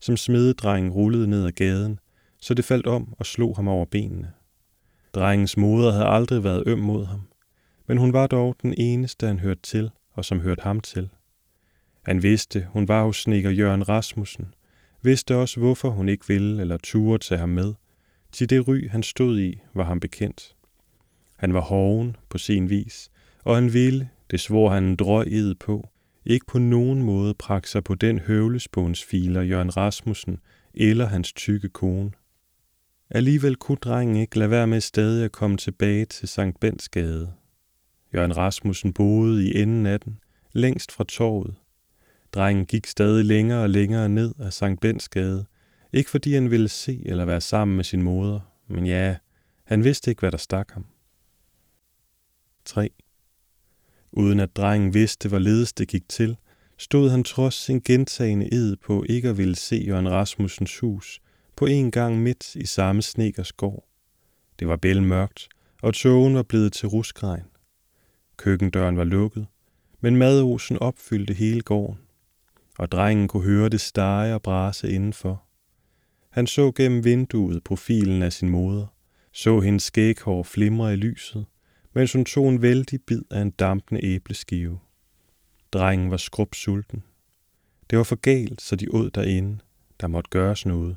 som 0.00 0.16
smededrengen 0.16 0.92
rullede 0.92 1.26
ned 1.26 1.46
ad 1.46 1.52
gaden, 1.52 1.98
så 2.42 2.54
det 2.54 2.64
faldt 2.64 2.86
om 2.86 3.14
og 3.18 3.26
slog 3.26 3.56
ham 3.56 3.68
over 3.68 3.84
benene. 3.84 4.32
Drengens 5.14 5.56
moder 5.56 5.92
havde 5.92 6.06
aldrig 6.06 6.44
været 6.44 6.62
øm 6.66 6.78
mod 6.78 7.06
ham, 7.06 7.20
men 7.86 7.98
hun 7.98 8.12
var 8.12 8.26
dog 8.26 8.56
den 8.62 8.74
eneste, 8.78 9.26
han 9.26 9.38
hørte 9.38 9.62
til, 9.62 9.90
og 10.12 10.24
som 10.24 10.40
hørte 10.40 10.62
ham 10.62 10.80
til. 10.80 11.08
Han 12.02 12.22
vidste, 12.22 12.66
hun 12.70 12.88
var 12.88 13.04
hos 13.04 13.22
sneker 13.22 13.50
Jørgen 13.50 13.88
Rasmussen, 13.88 14.54
vidste 15.02 15.36
også, 15.36 15.60
hvorfor 15.60 15.90
hun 15.90 16.08
ikke 16.08 16.28
ville 16.28 16.60
eller 16.60 16.76
turde 16.76 17.24
tage 17.24 17.38
ham 17.38 17.48
med. 17.48 17.74
til 18.32 18.50
det 18.50 18.68
ry, 18.68 18.88
han 18.88 19.02
stod 19.02 19.40
i, 19.40 19.60
var 19.74 19.84
ham 19.84 20.00
bekendt. 20.00 20.56
Han 21.36 21.54
var 21.54 21.60
hoven 21.60 22.16
på 22.28 22.38
sin 22.38 22.70
vis, 22.70 23.10
og 23.44 23.54
han 23.54 23.72
ville, 23.72 24.08
det 24.30 24.40
svor 24.40 24.70
han 24.70 24.84
en 24.84 24.96
drøg 24.96 25.26
ed 25.26 25.54
på, 25.54 25.88
ikke 26.24 26.46
på 26.46 26.58
nogen 26.58 27.02
måde 27.02 27.34
prakke 27.34 27.70
sig 27.70 27.84
på 27.84 27.94
den 27.94 28.18
høvlespånsfiler 28.18 29.42
Jørgen 29.42 29.76
Rasmussen 29.76 30.38
eller 30.74 31.06
hans 31.06 31.32
tykke 31.32 31.68
kone. 31.68 32.10
Alligevel 33.14 33.56
kunne 33.56 33.78
drengen 33.80 34.16
ikke 34.16 34.38
lade 34.38 34.50
være 34.50 34.66
med 34.66 34.80
stadig 34.80 35.24
at 35.24 35.32
komme 35.32 35.56
tilbage 35.56 36.04
til 36.04 36.28
Sankt 36.28 36.60
Bensgade. 36.60 37.32
Jørgen 38.14 38.36
Rasmussen 38.36 38.92
boede 38.92 39.48
i 39.48 39.62
enden 39.62 39.86
af 39.86 40.00
den, 40.00 40.18
længst 40.52 40.92
fra 40.92 41.04
torvet. 41.08 41.54
Drengen 42.32 42.66
gik 42.66 42.86
stadig 42.86 43.24
længere 43.24 43.62
og 43.62 43.70
længere 43.70 44.08
ned 44.08 44.34
af 44.38 44.52
Sankt 44.52 44.80
Bensgade, 44.80 45.44
ikke 45.92 46.10
fordi 46.10 46.34
han 46.34 46.50
ville 46.50 46.68
se 46.68 47.02
eller 47.06 47.24
være 47.24 47.40
sammen 47.40 47.76
med 47.76 47.84
sin 47.84 48.02
moder, 48.02 48.40
men 48.68 48.86
ja, 48.86 49.16
han 49.64 49.84
vidste 49.84 50.10
ikke, 50.10 50.20
hvad 50.20 50.32
der 50.32 50.38
stak 50.38 50.70
ham. 50.70 50.86
3. 52.64 52.90
Uden 54.12 54.40
at 54.40 54.56
drengen 54.56 54.94
vidste, 54.94 55.28
hvorledes 55.28 55.72
det 55.72 55.88
gik 55.88 56.08
til, 56.08 56.36
stod 56.78 57.10
han 57.10 57.24
trods 57.24 57.54
sin 57.54 57.80
gentagende 57.80 58.54
ed 58.54 58.76
på 58.76 59.04
ikke 59.08 59.28
at 59.28 59.38
ville 59.38 59.56
se 59.56 59.76
Jørgen 59.76 60.10
Rasmussens 60.10 60.78
hus, 60.78 61.20
på 61.56 61.66
en 61.66 61.90
gang 61.90 62.22
midt 62.22 62.54
i 62.54 62.66
samme 62.66 63.02
snekers 63.02 63.52
gård. 63.52 63.88
Det 64.58 64.68
var 64.68 64.76
bæl 64.76 65.02
mørkt, 65.02 65.48
og 65.82 65.94
togen 65.94 66.34
var 66.34 66.42
blevet 66.42 66.72
til 66.72 66.88
ruskregn. 66.88 67.44
Køkkendøren 68.36 68.96
var 68.96 69.04
lukket, 69.04 69.46
men 70.00 70.16
madosen 70.16 70.78
opfyldte 70.78 71.34
hele 71.34 71.60
gården, 71.60 71.98
og 72.78 72.92
drengen 72.92 73.28
kunne 73.28 73.44
høre 73.44 73.68
det 73.68 73.80
stege 73.80 74.34
og 74.34 74.42
brase 74.42 74.92
indenfor. 74.92 75.42
Han 76.30 76.46
så 76.46 76.72
gennem 76.72 77.04
vinduet 77.04 77.64
profilen 77.64 78.22
af 78.22 78.32
sin 78.32 78.48
moder, 78.48 78.86
så 79.32 79.60
hendes 79.60 79.82
skæghår 79.82 80.42
flimre 80.42 80.92
i 80.92 80.96
lyset, 80.96 81.46
mens 81.94 82.12
hun 82.12 82.24
tog 82.24 82.48
en 82.48 82.62
vældig 82.62 83.00
bid 83.06 83.22
af 83.30 83.40
en 83.40 83.50
dampende 83.50 84.04
æbleskive. 84.04 84.78
Drengen 85.72 86.10
var 86.10 86.16
skrubsulten. 86.16 87.02
Det 87.90 87.98
var 87.98 88.04
for 88.04 88.16
galt, 88.16 88.62
så 88.62 88.76
de 88.76 88.94
åd 88.94 89.10
derinde. 89.10 89.58
Der 90.00 90.06
måtte 90.06 90.30
gøres 90.30 90.66
noget. 90.66 90.96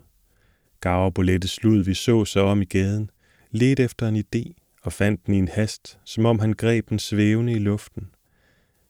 Gaver 0.86 1.40
slud, 1.46 1.84
vi 1.84 1.94
så 1.94 2.26
sig 2.26 2.42
om 2.42 2.62
i 2.62 2.66
gaden, 2.66 3.10
ledte 3.52 3.84
efter 3.84 4.08
en 4.08 4.16
idé 4.16 4.54
og 4.82 4.94
fandt 4.94 5.26
den 5.26 5.34
i 5.34 5.38
en 5.38 5.48
hast, 5.48 6.00
som 6.04 6.26
om 6.26 6.40
han 6.40 6.54
greb 6.54 6.90
den 6.90 7.00
svævende 7.00 7.54
i 7.54 7.60
luften. 7.60 8.10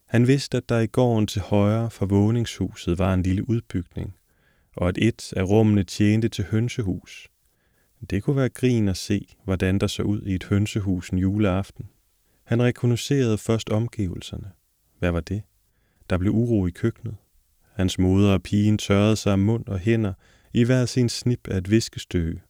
Han 0.06 0.28
vidste, 0.28 0.58
at 0.58 0.70
der 0.70 0.80
i 0.80 0.88
gården 0.88 1.28
til 1.28 1.42
højre 1.42 1.92
for 1.92 2.06
våningshuset 2.06 3.00
var 3.00 3.14
en 3.14 3.24
lille 3.24 3.50
udbygning, 3.50 4.16
og 4.76 4.90
at 4.90 4.98
et 4.98 5.34
af 5.34 5.44
rummene 5.44 5.84
tjente 5.84 6.30
til 6.30 6.46
hønsehus. 6.52 7.30
Det 8.10 8.24
kunne 8.24 8.36
være 8.36 8.50
grin 8.50 8.88
at 8.88 8.98
se, 8.98 9.28
hvordan 9.44 9.80
der 9.80 9.88
så 9.88 10.04
ud 10.04 10.22
i 10.22 10.36
et 10.36 10.44
hønsehus 10.44 11.10
en 11.10 11.18
juleaften. 11.18 11.86
Han 12.44 12.64
rekognoserede 12.64 13.38
først 13.38 13.70
omgivelserne. 13.70 14.52
Hvad 15.00 15.12
var 15.12 15.20
det? 15.20 15.42
Der 16.10 16.18
blev 16.18 16.32
uro 16.32 16.68
i 16.68 16.72
køkkenet. 16.72 17.16
Hans 17.74 18.00
moder 18.00 18.34
og 18.34 18.44
pigen 18.44 18.78
tørrede 18.78 19.16
sig 19.16 19.32
af 19.32 19.40
mund 19.40 19.68
og 19.68 19.80
hænder 19.80 20.14
i 20.56 20.64
hver 20.64 20.86
sin 20.86 21.10
snip 21.10 21.48
af 21.48 21.58
et 21.58 21.72
viskestykke. 21.72 22.42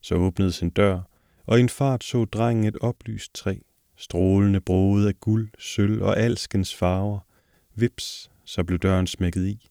Så 0.00 0.14
åbnede 0.14 0.52
sin 0.52 0.70
dør, 0.70 1.00
og 1.46 1.58
i 1.58 1.60
en 1.60 1.68
fart 1.68 2.04
så 2.04 2.24
drengen 2.24 2.64
et 2.64 2.76
oplyst 2.80 3.34
træ, 3.34 3.56
strålende 3.96 4.60
broet 4.60 5.06
af 5.06 5.20
guld, 5.20 5.48
sølv 5.58 6.02
og 6.02 6.18
alskens 6.18 6.74
farver. 6.74 7.18
Vips, 7.74 8.30
så 8.44 8.64
blev 8.64 8.78
døren 8.78 9.06
smækket 9.06 9.46
i. 9.46 9.68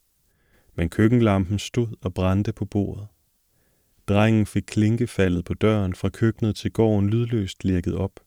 Men 0.75 0.89
køkkenlampen 0.89 1.59
stod 1.59 1.87
og 2.01 2.13
brændte 2.13 2.53
på 2.53 2.65
bordet. 2.65 3.07
Drengen 4.07 4.45
fik 4.45 4.63
klinkefaldet 4.67 5.45
på 5.45 5.53
døren 5.53 5.95
fra 5.95 6.09
køkkenet 6.09 6.55
til 6.55 6.71
gården 6.71 7.09
lydløst 7.09 7.63
lirket 7.63 7.95
op 7.95 8.19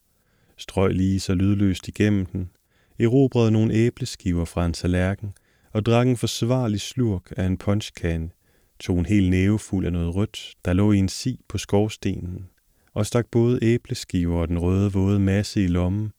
strøg 0.59 0.95
lige 0.95 1.21
så 1.21 1.35
lydløst 1.35 1.89
igennem 1.89 2.27
den, 2.27 2.51
erobrede 2.99 3.51
nogle 3.51 3.75
æbleskiver 3.75 4.45
fra 4.45 4.67
en 4.67 4.73
tallerken 4.73 5.33
og 5.73 5.87
drak 5.87 6.07
en 6.07 6.17
forsvarlig 6.17 6.81
slurk 6.81 7.33
af 7.37 7.45
en 7.45 7.59
punchkan, 7.59 8.33
tog 8.81 8.99
en 8.99 9.07
hel 9.07 9.31
næve 9.31 9.59
fuld 9.59 9.87
af 9.87 9.93
noget 9.93 10.15
rødt, 10.15 10.55
der 10.65 10.73
lå 10.73 10.93
i 10.93 10.99
en 10.99 11.09
si 11.09 11.41
på 11.49 11.59
skorstenen, 11.59 12.49
og 12.95 13.07
stak 13.07 13.27
både 13.31 13.59
æbleskiver 13.63 14.41
og 14.41 14.49
den 14.49 14.59
røde 14.59 14.93
våde 14.93 15.21
masse 15.21 15.65
i 15.65 15.67
lommen. 15.67 16.13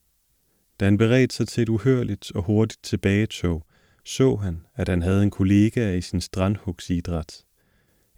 Da 0.80 0.86
han 0.86 0.98
beredte 0.98 1.36
sig 1.36 1.48
til 1.48 1.62
et 1.62 1.70
uhørligt 1.70 2.32
og 2.36 2.44
hurtigt 2.44 2.84
tilbagetog, 2.84 3.66
så 4.06 4.36
han, 4.36 4.62
at 4.76 4.90
han 4.90 5.02
havde 5.02 5.24
en 5.24 5.32
kollega 5.32 5.94
i 5.94 6.02
sin 6.02 6.22
strandhugsidræt. 6.22 7.44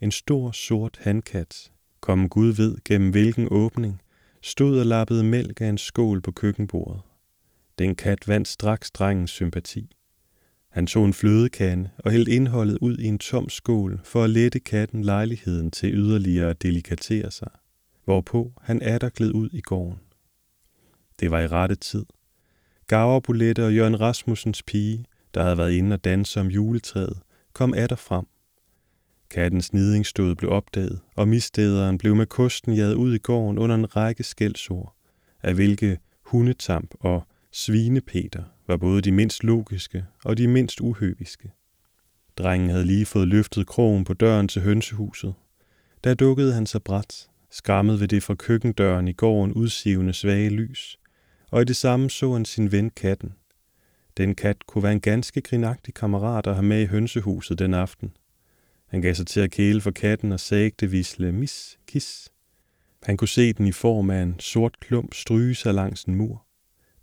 En 0.01 0.11
stor 0.11 0.51
sort 0.51 0.97
handkat, 1.01 1.71
kom 1.99 2.29
Gud 2.29 2.53
ved 2.53 2.77
gennem 2.85 3.11
hvilken 3.11 3.47
åbning, 3.51 4.01
stod 4.41 4.79
og 4.79 4.85
lappede 4.85 5.23
mælk 5.23 5.61
af 5.61 5.65
en 5.65 5.77
skål 5.77 6.21
på 6.21 6.31
køkkenbordet. 6.31 7.01
Den 7.79 7.95
kat 7.95 8.27
vandt 8.27 8.47
straks 8.47 8.91
drengens 8.91 9.31
sympati. 9.31 9.95
Han 10.71 10.87
tog 10.87 11.05
en 11.05 11.13
flødekande 11.13 11.89
og 11.97 12.11
hældte 12.11 12.31
indholdet 12.31 12.77
ud 12.81 12.97
i 12.97 13.05
en 13.05 13.19
tom 13.19 13.49
skål 13.49 13.99
for 14.03 14.23
at 14.23 14.29
lette 14.29 14.59
katten 14.59 15.03
lejligheden 15.03 15.71
til 15.71 15.93
yderligere 15.93 16.49
at 16.49 16.61
delikatere 16.61 17.31
sig, 17.31 17.51
hvorpå 18.05 18.53
han 18.61 18.81
atter 18.81 19.09
gled 19.09 19.31
ud 19.31 19.49
i 19.53 19.61
gården. 19.61 19.99
Det 21.19 21.31
var 21.31 21.39
i 21.39 21.47
rette 21.47 21.75
tid. 21.75 22.05
Gaverbulette 22.87 23.65
og 23.65 23.75
Jørgen 23.75 24.01
Rasmussens 24.01 24.63
pige, 24.63 25.05
der 25.33 25.43
havde 25.43 25.57
været 25.57 25.71
inde 25.71 25.93
og 25.93 26.03
danse 26.03 26.39
om 26.39 26.47
juletræet, 26.47 27.19
kom 27.53 27.73
atter 27.73 27.95
frem. 27.95 28.25
Kattens 29.29 29.73
nidingsstød 29.73 30.35
blev 30.35 30.51
opdaget, 30.51 30.99
og 31.15 31.27
mistæderen 31.27 31.97
blev 31.97 32.15
med 32.15 32.25
kosten 32.25 32.73
jaget 32.73 32.93
ud 32.93 33.13
i 33.13 33.17
gården 33.17 33.57
under 33.57 33.75
en 33.75 33.95
række 33.95 34.23
skældsord, 34.23 34.95
af 35.43 35.53
hvilke 35.53 35.99
hundetamp 36.25 36.93
og 36.99 37.27
svinepeter 37.51 38.43
var 38.71 38.77
både 38.77 39.01
de 39.01 39.11
mindst 39.11 39.43
logiske 39.43 40.05
og 40.23 40.37
de 40.37 40.47
mindst 40.47 40.81
uhøviske. 40.81 41.51
Drengen 42.37 42.69
havde 42.69 42.85
lige 42.85 43.05
fået 43.05 43.27
løftet 43.27 43.67
krogen 43.67 44.03
på 44.03 44.13
døren 44.13 44.47
til 44.47 44.61
hønsehuset. 44.61 45.33
Der 46.03 46.13
dukkede 46.13 46.53
han 46.53 46.65
sig 46.65 46.83
bræt, 46.83 47.27
skræmmet 47.49 47.99
ved 47.99 48.07
det 48.07 48.23
fra 48.23 48.35
køkkendøren 48.35 49.07
i 49.07 49.13
gården 49.13 49.53
udsivende 49.53 50.13
svage 50.13 50.49
lys, 50.49 50.99
og 51.51 51.61
i 51.61 51.65
det 51.65 51.75
samme 51.75 52.09
så 52.09 52.33
han 52.33 52.45
sin 52.45 52.71
ven 52.71 52.89
katten. 52.89 53.33
Den 54.17 54.35
kat 54.35 54.67
kunne 54.67 54.83
være 54.83 54.91
en 54.91 55.01
ganske 55.01 55.41
grinagtig 55.41 55.93
kammerat 55.93 56.47
at 56.47 56.55
have 56.55 56.65
med 56.65 56.81
i 56.81 56.85
hønsehuset 56.85 57.59
den 57.59 57.73
aften– 57.73 58.11
han 58.91 59.01
gav 59.01 59.13
sig 59.13 59.27
til 59.27 59.39
at 59.39 59.51
kæle 59.51 59.81
for 59.81 59.91
katten 59.91 60.31
og 60.31 60.39
sagde 60.39 60.87
visle 60.87 61.31
mis, 61.31 61.79
kis. 61.87 62.31
Han 63.03 63.17
kunne 63.17 63.27
se 63.27 63.53
den 63.53 63.67
i 63.67 63.71
form 63.71 64.09
af 64.09 64.21
en 64.21 64.39
sort 64.39 64.79
klump 64.79 65.13
stryge 65.13 65.55
sig 65.55 65.73
langs 65.73 66.03
en 66.03 66.15
mur. 66.15 66.45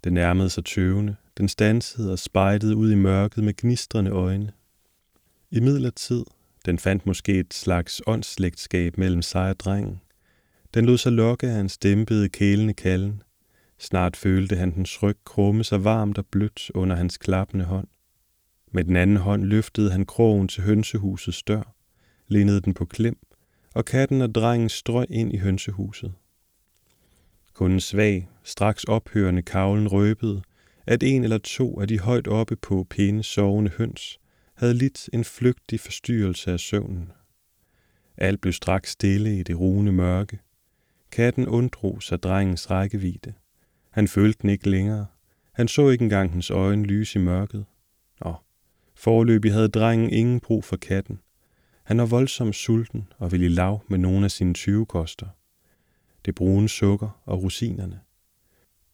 Den 0.04 0.12
nærmede 0.12 0.50
sig 0.50 0.64
tøvende, 0.64 1.16
den 1.38 1.48
stansede 1.48 2.12
og 2.12 2.18
spejtede 2.18 2.76
ud 2.76 2.92
i 2.92 2.94
mørket 2.94 3.44
med 3.44 3.54
gnistrende 3.56 4.10
øjne. 4.10 4.52
I 5.50 5.60
midlertid, 5.60 6.24
den 6.66 6.78
fandt 6.78 7.06
måske 7.06 7.38
et 7.38 7.54
slags 7.54 8.02
åndsslægtskab 8.06 8.98
mellem 8.98 9.22
sig 9.22 9.50
og 9.50 9.60
drengen. 9.60 10.00
Den 10.74 10.84
lod 10.86 10.98
sig 10.98 11.12
lokke 11.12 11.46
af 11.46 11.52
hans 11.52 11.78
dæmpede, 11.78 12.28
kælende 12.28 12.74
kallen. 12.74 13.22
Snart 13.78 14.16
følte 14.16 14.56
han 14.56 14.74
den 14.74 14.86
ryg 15.02 15.16
krumme 15.24 15.64
sig 15.64 15.84
varmt 15.84 16.18
og 16.18 16.26
blødt 16.26 16.70
under 16.74 16.96
hans 16.96 17.18
klappende 17.18 17.64
hånd. 17.64 17.88
Med 18.72 18.84
den 18.84 18.96
anden 18.96 19.16
hånd 19.16 19.44
løftede 19.44 19.90
han 19.90 20.06
krogen 20.06 20.48
til 20.48 20.62
hønsehusets 20.62 21.42
dør 21.42 21.74
lignede 22.28 22.60
den 22.60 22.74
på 22.74 22.84
klem, 22.84 23.18
og 23.74 23.84
katten 23.84 24.22
og 24.22 24.34
drengen 24.34 24.68
strøg 24.68 25.06
ind 25.10 25.32
i 25.32 25.36
hønsehuset. 25.36 26.12
Kun 27.54 27.72
en 27.72 27.80
svag, 27.80 28.28
straks 28.42 28.84
ophørende 28.84 29.42
kavlen 29.42 29.88
røbede, 29.88 30.42
at 30.88 31.02
en 31.02 31.24
eller 31.24 31.38
to 31.38 31.80
af 31.80 31.88
de 31.88 31.98
højt 31.98 32.28
oppe 32.28 32.56
på 32.56 32.86
pæne 32.90 33.22
sovende 33.22 33.70
høns 33.70 34.18
havde 34.54 34.74
lidt 34.74 35.10
en 35.12 35.24
flygtig 35.24 35.80
forstyrrelse 35.80 36.52
af 36.52 36.60
søvnen. 36.60 37.12
Alt 38.16 38.40
blev 38.40 38.52
straks 38.52 38.90
stille 38.90 39.38
i 39.38 39.42
det 39.42 39.60
rune 39.60 39.92
mørke. 39.92 40.38
Katten 41.10 41.46
undrog 41.48 42.02
sig 42.02 42.22
drengens 42.22 42.70
rækkevidde. 42.70 43.32
Han 43.90 44.08
følte 44.08 44.38
den 44.42 44.50
ikke 44.50 44.70
længere. 44.70 45.06
Han 45.52 45.68
så 45.68 45.88
ikke 45.88 46.02
engang 46.02 46.32
hans 46.32 46.50
øjne 46.50 46.84
lyse 46.84 47.18
i 47.18 47.22
mørket. 47.22 47.64
Nå, 48.24 48.34
forløbig 48.94 49.52
havde 49.52 49.68
drengen 49.68 50.10
ingen 50.10 50.40
brug 50.40 50.64
for 50.64 50.76
katten. 50.76 51.20
Han 51.84 51.98
var 51.98 52.06
voldsomt 52.06 52.56
sulten 52.56 53.12
og 53.18 53.32
ville 53.32 53.46
i 53.46 53.48
lav 53.48 53.84
med 53.88 53.98
nogle 53.98 54.24
af 54.24 54.30
sine 54.30 54.54
tyvekoster. 54.54 55.26
Det 56.24 56.34
brune 56.34 56.68
sukker 56.68 57.20
og 57.24 57.42
rosinerne. 57.42 58.00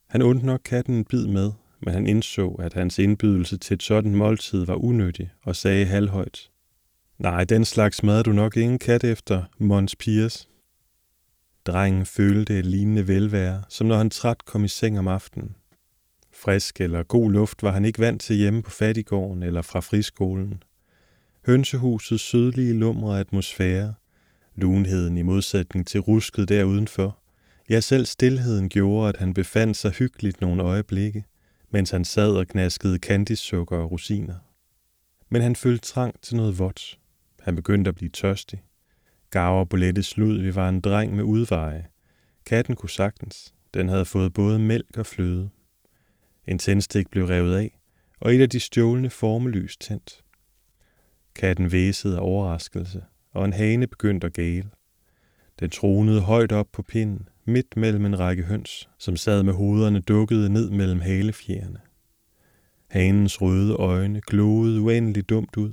Han 0.06 0.22
undte 0.22 0.46
nok 0.46 0.60
katten 0.64 0.94
en 0.94 1.04
bid 1.04 1.26
med, 1.26 1.52
men 1.84 1.94
han 1.94 2.06
indså, 2.06 2.48
at 2.48 2.72
hans 2.72 2.98
indbydelse 2.98 3.56
til 3.56 3.74
et 3.74 3.82
sådan 3.82 4.14
måltid 4.14 4.64
var 4.64 4.74
unødig 4.74 5.30
og 5.42 5.56
sagde 5.56 5.86
halvhøjt. 5.86 6.50
Nej, 7.18 7.44
den 7.44 7.64
slags 7.64 8.02
mad 8.02 8.24
du 8.24 8.32
nok 8.32 8.56
ingen 8.56 8.78
kat 8.78 9.04
efter, 9.04 9.42
Mons 9.58 9.96
Piers. 9.96 10.48
Drengen 11.66 12.06
følte 12.06 12.58
et 12.58 12.66
lignende 12.66 13.08
velvære, 13.08 13.62
som 13.68 13.86
når 13.86 13.96
han 13.96 14.10
træt 14.10 14.44
kom 14.44 14.64
i 14.64 14.68
seng 14.68 14.98
om 14.98 15.08
aftenen. 15.08 15.56
Frisk 16.32 16.80
eller 16.80 17.02
god 17.02 17.32
luft 17.32 17.62
var 17.62 17.72
han 17.72 17.84
ikke 17.84 17.98
vant 17.98 18.22
til 18.22 18.36
hjemme 18.36 18.62
på 18.62 18.70
fattigården 18.70 19.42
eller 19.42 19.62
fra 19.62 19.80
friskolen– 19.80 20.62
hønsehusets 21.46 22.22
sydlige 22.22 22.72
lumre 22.72 23.20
atmosfære, 23.20 23.94
Lunheden 24.56 25.16
i 25.16 25.22
modsætning 25.22 25.86
til 25.86 26.00
rusket 26.00 26.48
der 26.48 26.64
udenfor. 26.64 27.18
Ja, 27.70 27.80
selv 27.80 28.06
stillheden 28.06 28.68
gjorde, 28.68 29.08
at 29.08 29.16
han 29.16 29.34
befandt 29.34 29.76
sig 29.76 29.90
hyggeligt 29.90 30.40
nogle 30.40 30.62
øjeblikke, 30.62 31.24
mens 31.74 31.90
han 31.90 32.04
sad 32.04 32.30
og 32.36 32.46
knaskede 32.46 32.98
candysukker 32.98 33.76
og 33.76 33.90
rosiner. 33.90 34.34
Men 35.28 35.42
han 35.42 35.56
følte 35.56 35.86
trang 35.86 36.20
til 36.22 36.36
noget 36.36 36.58
vådt. 36.58 36.98
Han 37.40 37.56
begyndte 37.56 37.88
at 37.88 37.94
blive 37.94 38.10
tørstig. 38.10 38.62
Gaver 39.30 39.64
Bolette 39.64 40.02
slud, 40.02 40.38
vi 40.38 40.54
var 40.54 40.68
en 40.68 40.80
dreng 40.80 41.16
med 41.16 41.24
udveje. 41.24 41.86
Katten 42.46 42.76
kunne 42.76 42.90
sagtens. 42.90 43.54
Den 43.74 43.88
havde 43.88 44.04
fået 44.04 44.32
både 44.32 44.58
mælk 44.58 44.98
og 44.98 45.06
fløde. 45.06 45.50
En 46.46 46.58
tændstik 46.58 47.10
blev 47.10 47.24
revet 47.24 47.56
af, 47.56 47.78
og 48.20 48.34
et 48.34 48.40
af 48.40 48.50
de 48.50 48.60
stjålne 48.60 49.10
formelys 49.10 49.76
tændt. 49.76 50.24
Katten 51.34 51.72
væsede 51.72 52.16
af 52.16 52.20
overraskelse, 52.20 53.04
og 53.32 53.44
en 53.44 53.52
hane 53.52 53.86
begyndte 53.86 54.26
at 54.26 54.32
gale. 54.32 54.70
Den 55.60 55.70
tronede 55.70 56.20
højt 56.20 56.52
op 56.52 56.66
på 56.72 56.82
pinden, 56.82 57.28
midt 57.44 57.76
mellem 57.76 58.06
en 58.06 58.18
række 58.18 58.42
høns, 58.42 58.88
som 58.98 59.16
sad 59.16 59.42
med 59.42 59.52
hovederne 59.52 60.00
dukket 60.00 60.50
ned 60.50 60.70
mellem 60.70 61.00
halefjerne. 61.00 61.80
Hanens 62.86 63.42
røde 63.42 63.74
øjne 63.74 64.20
gloede 64.20 64.80
uendeligt 64.80 65.28
dumt 65.28 65.56
ud, 65.56 65.72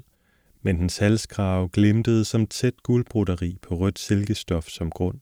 men 0.62 0.80
dens 0.80 0.98
halskrave 0.98 1.70
glimtede 1.70 2.26
som 2.26 2.48
tæt 2.48 2.84
guldbroderi 2.84 3.58
på 3.62 3.76
rødt 3.76 4.00
silkestof 4.00 4.68
som 4.68 4.90
grund. 4.90 5.20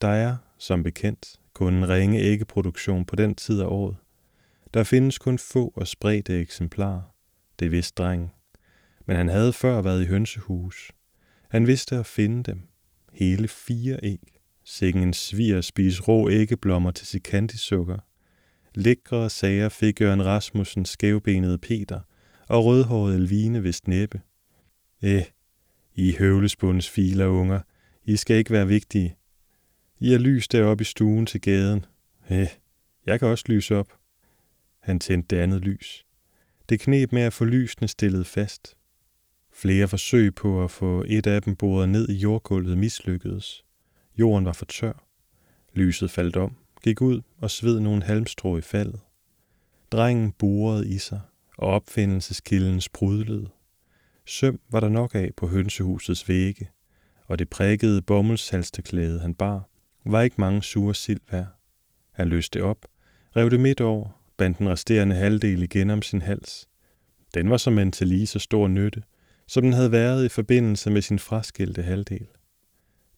Der 0.00 0.08
er, 0.08 0.36
som 0.58 0.82
bekendt, 0.82 1.40
kun 1.52 1.74
en 1.74 1.88
ringe 1.88 2.20
æggeproduktion 2.20 3.04
på 3.04 3.16
den 3.16 3.34
tid 3.34 3.60
af 3.60 3.66
året. 3.66 3.96
Der 4.74 4.84
findes 4.84 5.18
kun 5.18 5.38
få 5.38 5.72
og 5.76 5.86
spredte 5.88 6.40
eksemplarer. 6.40 7.02
Det 7.58 7.70
vidste 7.70 8.02
drengen. 8.02 8.30
Men 9.06 9.16
han 9.16 9.28
havde 9.28 9.52
før 9.52 9.82
været 9.82 10.02
i 10.02 10.06
hønsehus. 10.06 10.92
Han 11.48 11.66
vidste 11.66 11.96
at 11.96 12.06
finde 12.06 12.42
dem. 12.42 12.62
Hele 13.12 13.48
fire 13.48 13.98
æg. 14.02 14.33
Sikken 14.64 15.02
en 15.02 15.12
sviger 15.12 15.60
spise 15.60 16.02
rå 16.02 16.30
æggeblommer 16.30 16.90
til 16.90 17.06
sit 17.06 17.22
kandisukker. 17.22 17.98
Lækre 18.74 19.30
sager 19.30 19.68
fik 19.68 20.00
Jørgen 20.00 20.24
Rasmussen 20.24 20.84
skævbenede 20.84 21.58
Peter 21.58 22.00
og 22.48 22.64
rødhåret 22.64 23.14
Elvine 23.14 23.62
vist 23.62 23.88
næppe. 23.88 24.20
Eh, 25.02 25.24
I 25.94 26.16
høvlesbunds 26.18 26.90
filer, 26.90 27.26
unger. 27.26 27.60
I 28.04 28.16
skal 28.16 28.36
ikke 28.36 28.50
være 28.50 28.68
vigtige. 28.68 29.16
I 29.98 30.14
er 30.14 30.18
lys 30.18 30.48
deroppe 30.48 30.82
i 30.82 30.84
stuen 30.84 31.26
til 31.26 31.40
gaden. 31.40 31.84
Eh, 32.30 32.48
jeg 33.06 33.18
kan 33.18 33.28
også 33.28 33.44
lyse 33.48 33.76
op. 33.76 33.92
Han 34.80 35.00
tændte 35.00 35.36
det 35.36 35.42
andet 35.42 35.60
lys. 35.60 36.06
Det 36.68 36.80
knep 36.80 37.12
med 37.12 37.22
at 37.22 37.32
få 37.32 37.44
lysene 37.44 37.88
stillet 37.88 38.26
fast. 38.26 38.76
Flere 39.52 39.88
forsøg 39.88 40.34
på 40.34 40.64
at 40.64 40.70
få 40.70 41.04
et 41.06 41.26
af 41.26 41.42
dem 41.42 41.56
boret 41.56 41.88
ned 41.88 42.08
i 42.08 42.14
jordgulvet 42.14 42.78
mislykkedes. 42.78 43.64
Jorden 44.16 44.44
var 44.44 44.52
for 44.52 44.64
tør. 44.64 45.04
Lyset 45.72 46.10
faldt 46.10 46.36
om, 46.36 46.56
gik 46.82 47.00
ud 47.00 47.20
og 47.38 47.50
sved 47.50 47.80
nogle 47.80 48.02
halmstrå 48.02 48.56
i 48.56 48.60
faldet. 48.60 49.00
Drengen 49.92 50.32
borede 50.32 50.88
i 50.88 50.98
sig, 50.98 51.20
og 51.58 51.68
opfindelseskilden 51.68 52.80
sprudlede. 52.80 53.48
Søm 54.26 54.60
var 54.70 54.80
der 54.80 54.88
nok 54.88 55.14
af 55.14 55.30
på 55.36 55.46
hønsehusets 55.46 56.28
vægge, 56.28 56.70
og 57.26 57.38
det 57.38 57.50
prikkede 57.50 58.02
bommelshalsteklæde, 58.02 59.20
han 59.20 59.34
bar, 59.34 59.68
var 60.04 60.22
ikke 60.22 60.36
mange 60.38 60.62
sure 60.62 60.94
sild 60.94 61.20
værd. 61.30 61.46
Han 62.12 62.28
løste 62.28 62.62
op, 62.62 62.86
rev 63.36 63.50
det 63.50 63.60
midt 63.60 63.80
over, 63.80 64.08
bandt 64.36 64.58
den 64.58 64.68
resterende 64.68 65.14
halvdel 65.14 65.62
igen 65.62 65.90
om 65.90 66.02
sin 66.02 66.22
hals. 66.22 66.68
Den 67.34 67.50
var 67.50 67.56
som 67.56 67.78
en 67.78 67.92
til 67.92 68.08
lige 68.08 68.26
så 68.26 68.38
stor 68.38 68.68
nytte, 68.68 69.02
som 69.46 69.62
den 69.62 69.72
havde 69.72 69.92
været 69.92 70.24
i 70.24 70.28
forbindelse 70.28 70.90
med 70.90 71.02
sin 71.02 71.18
fraskilte 71.18 71.82
halvdel. 71.82 72.26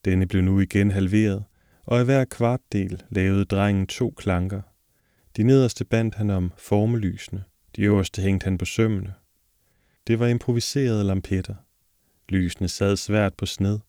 Denne 0.07 0.27
blev 0.27 0.41
nu 0.43 0.59
igen 0.59 0.91
halveret, 0.91 1.43
og 1.85 2.01
i 2.01 2.03
hver 2.03 2.25
kvartdel 2.25 3.03
lavede 3.09 3.45
drengen 3.45 3.87
to 3.87 4.13
klanker. 4.17 4.61
De 5.37 5.43
nederste 5.43 5.85
bandt 5.85 6.15
han 6.15 6.29
om 6.29 6.51
formelysene, 6.57 7.43
de 7.75 7.81
øverste 7.81 8.21
hængte 8.21 8.43
han 8.43 8.57
på 8.57 8.65
sømmene. 8.65 9.13
Det 10.07 10.19
var 10.19 10.27
improviserede 10.27 11.03
lampetter. 11.03 11.55
Lysene 12.29 12.67
sad 12.67 12.97
svært 12.97 13.33
på 13.33 13.45
sned, 13.45 13.79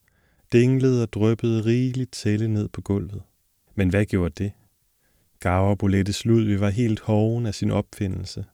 dinglede 0.51 1.03
og 1.03 1.13
drøbbede 1.13 1.65
rigeligt 1.65 2.11
tælle 2.11 2.47
ned 2.47 2.69
på 2.69 2.81
gulvet. 2.81 3.21
Men 3.75 3.89
hvad 3.89 4.05
gjorde 4.05 4.43
det? 4.43 4.51
Gaver 5.39 5.75
Bolettes 5.75 6.25
Ludvig 6.25 6.59
var 6.59 6.69
helt 6.69 6.99
hoven 6.99 7.45
af 7.45 7.55
sin 7.55 7.71
opfindelse. 7.71 8.45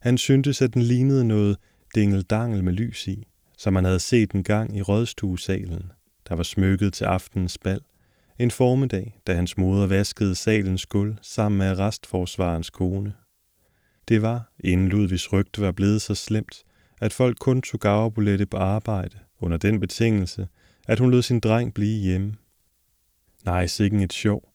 Han 0.00 0.18
syntes, 0.18 0.62
at 0.62 0.74
den 0.74 0.82
lignede 0.82 1.24
noget 1.24 1.56
dingeldangel 1.94 2.64
med 2.64 2.72
lys 2.72 3.08
i, 3.08 3.26
som 3.58 3.72
man 3.72 3.84
havde 3.84 4.00
set 4.00 4.30
en 4.30 4.44
gang 4.44 4.76
i 4.76 4.82
rådstuesalen, 4.82 5.92
der 6.28 6.34
var 6.34 6.42
smykket 6.42 6.92
til 6.92 7.04
aftenens 7.04 7.58
bal. 7.58 7.80
En 8.38 8.50
formiddag, 8.50 9.20
da 9.26 9.34
hans 9.34 9.56
moder 9.56 9.86
vaskede 9.86 10.34
salens 10.34 10.86
gulv 10.86 11.16
sammen 11.22 11.58
med 11.58 11.78
restforsvarens 11.78 12.70
kone. 12.70 13.14
Det 14.08 14.22
var, 14.22 14.52
inden 14.60 14.88
Ludvigs 14.88 15.32
rygte 15.32 15.60
var 15.60 15.72
blevet 15.72 16.02
så 16.02 16.14
slemt, 16.14 16.64
at 17.00 17.12
folk 17.12 17.38
kun 17.38 17.62
tog 17.62 17.80
Gaverbulette 17.80 18.46
på 18.46 18.56
arbejde, 18.56 19.18
under 19.40 19.56
den 19.56 19.80
betingelse, 19.80 20.48
at 20.88 20.98
hun 20.98 21.10
lod 21.10 21.22
sin 21.22 21.40
dreng 21.40 21.74
blive 21.74 22.00
hjemme. 22.00 22.34
Nej, 23.44 23.66
sikken 23.66 24.00
et 24.00 24.12
sjov, 24.12 24.52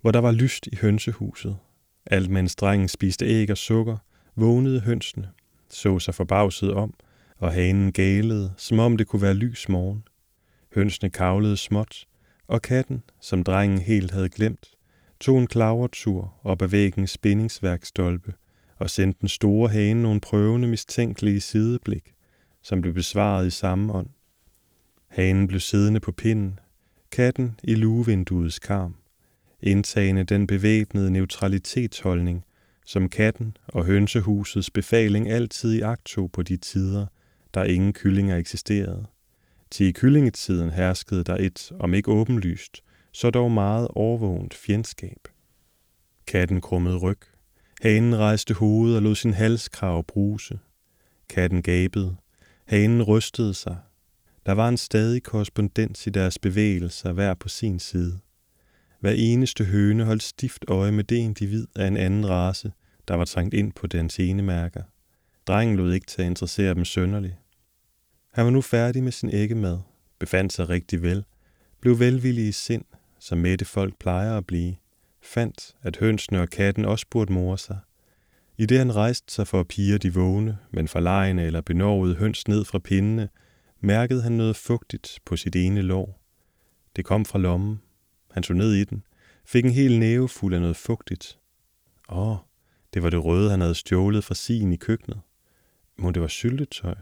hvor 0.00 0.10
der 0.10 0.18
var 0.18 0.32
lyst 0.32 0.66
i 0.66 0.76
hønsehuset. 0.76 1.56
Alt 2.06 2.30
mens 2.30 2.56
drengen 2.56 2.88
spiste 2.88 3.26
æg 3.26 3.50
og 3.50 3.56
sukker, 3.56 3.96
vågnede 4.36 4.80
hønsene, 4.80 5.30
så 5.70 5.98
sig 5.98 6.14
forbavset 6.14 6.72
om, 6.72 6.94
og 7.38 7.52
hanen 7.52 7.92
galede, 7.92 8.52
som 8.56 8.78
om 8.78 8.96
det 8.96 9.06
kunne 9.06 9.22
være 9.22 9.34
lys 9.34 9.68
morgen. 9.68 10.04
Hønsene 10.74 11.10
kavlede 11.10 11.56
småt, 11.56 12.06
og 12.48 12.62
katten, 12.62 13.02
som 13.20 13.44
drengen 13.44 13.78
helt 13.78 14.10
havde 14.10 14.28
glemt, 14.28 14.70
tog 15.20 15.38
en 15.38 15.46
klavertur 15.46 16.34
op 16.44 16.62
ad 16.62 16.68
væggens 16.68 17.10
spændingsværkstolpe 17.10 18.34
og 18.76 18.90
sendte 18.90 19.20
den 19.20 19.28
store 19.28 19.68
hane 19.68 20.02
nogle 20.02 20.20
prøvende 20.20 20.68
mistænkelige 20.68 21.40
sideblik, 21.40 22.14
som 22.62 22.80
blev 22.80 22.94
besvaret 22.94 23.46
i 23.46 23.50
samme 23.50 23.92
ånd. 23.92 24.08
Hanen 25.08 25.46
blev 25.46 25.60
siddende 25.60 26.00
på 26.00 26.12
pinden, 26.12 26.58
katten 27.12 27.60
i 27.62 27.74
luevinduets 27.74 28.58
karm, 28.58 28.96
indtagende 29.60 30.24
den 30.24 30.46
bevæbnede 30.46 31.10
neutralitetsholdning, 31.10 32.44
som 32.86 33.08
katten 33.08 33.56
og 33.68 33.84
hønsehusets 33.84 34.70
befaling 34.70 35.30
altid 35.30 35.74
i 35.74 35.82
tog 36.04 36.32
på 36.32 36.42
de 36.42 36.56
tider, 36.56 37.06
der 37.54 37.64
ingen 37.64 37.92
kyllinger 37.92 38.36
eksisterede. 38.36 39.06
Til 39.70 39.86
i 39.86 39.92
kyllingetiden 39.92 40.70
herskede 40.70 41.24
der 41.24 41.36
et, 41.36 41.72
om 41.80 41.94
ikke 41.94 42.10
åbenlyst, 42.10 42.82
så 43.12 43.30
dog 43.30 43.52
meget 43.52 43.88
overvågent 43.88 44.54
fjendskab. 44.54 45.28
Katten 46.26 46.60
krummede 46.60 46.96
ryg. 46.96 47.18
Hanen 47.80 48.18
rejste 48.18 48.54
hovedet 48.54 48.96
og 48.96 49.02
lod 49.02 49.14
sin 49.14 49.34
halskrav 49.34 50.04
bruse. 50.04 50.58
Katten 51.28 51.62
gabede. 51.62 52.16
Hanen 52.66 53.02
rystede 53.02 53.54
sig. 53.54 53.76
Der 54.46 54.52
var 54.52 54.68
en 54.68 54.76
stadig 54.76 55.22
korrespondens 55.22 56.06
i 56.06 56.10
deres 56.10 56.38
bevægelser 56.38 57.12
hver 57.12 57.34
på 57.34 57.48
sin 57.48 57.78
side. 57.78 58.18
Hver 59.00 59.12
eneste 59.16 59.64
høne 59.64 60.04
holdt 60.04 60.22
stift 60.22 60.64
øje 60.68 60.92
med 60.92 61.04
det 61.04 61.16
individ 61.16 61.66
af 61.76 61.86
en 61.86 61.96
anden 61.96 62.28
race, 62.28 62.72
der 63.08 63.14
var 63.14 63.24
trængt 63.24 63.54
ind 63.54 63.72
på 63.72 63.86
dens 63.86 64.18
enemærker. 64.18 64.82
Drengen 65.46 65.76
lod 65.76 65.92
ikke 65.92 66.06
til 66.06 66.22
at 66.22 66.26
interessere 66.26 66.74
dem 66.74 66.84
sønderligt. 66.84 67.39
Han 68.30 68.44
var 68.44 68.50
nu 68.50 68.60
færdig 68.60 69.02
med 69.02 69.12
sin 69.12 69.30
æggemad, 69.32 69.78
befandt 70.18 70.52
sig 70.52 70.68
rigtig 70.68 71.02
vel, 71.02 71.24
blev 71.80 71.98
velvillig 71.98 72.48
i 72.48 72.52
sind, 72.52 72.84
som 73.18 73.38
mætte 73.38 73.64
folk 73.64 73.98
plejer 73.98 74.36
at 74.36 74.46
blive, 74.46 74.76
fandt, 75.22 75.76
at 75.82 75.96
hønsene 75.96 76.40
og 76.40 76.48
katten 76.48 76.84
også 76.84 77.06
burde 77.10 77.32
more 77.32 77.58
sig. 77.58 77.78
I 78.58 78.66
det 78.66 78.78
han 78.78 78.96
rejste 78.96 79.32
sig 79.32 79.46
for 79.46 79.60
at 79.60 79.68
pige 79.68 79.98
de 79.98 80.14
vågne, 80.14 80.58
men 80.70 80.88
forlejende 80.88 81.42
eller 81.42 81.60
benovede 81.60 82.14
høns 82.14 82.48
ned 82.48 82.64
fra 82.64 82.78
pindene, 82.78 83.28
mærkede 83.80 84.22
han 84.22 84.32
noget 84.32 84.56
fugtigt 84.56 85.18
på 85.24 85.36
sit 85.36 85.56
ene 85.56 85.82
lår. 85.82 86.20
Det 86.96 87.04
kom 87.04 87.24
fra 87.24 87.38
lommen. 87.38 87.80
Han 88.30 88.42
tog 88.42 88.56
ned 88.56 88.72
i 88.72 88.84
den, 88.84 89.02
fik 89.44 89.64
en 89.64 89.70
hel 89.70 89.98
næve 89.98 90.28
fuld 90.28 90.54
af 90.54 90.60
noget 90.60 90.76
fugtigt. 90.76 91.38
Åh, 92.08 92.36
det 92.94 93.02
var 93.02 93.10
det 93.10 93.24
røde, 93.24 93.50
han 93.50 93.60
havde 93.60 93.74
stjålet 93.74 94.24
fra 94.24 94.34
sin 94.34 94.72
i 94.72 94.76
køkkenet. 94.76 95.20
Må 95.98 96.10
det 96.10 96.22
var 96.22 96.28
syltetøj? 96.28 96.94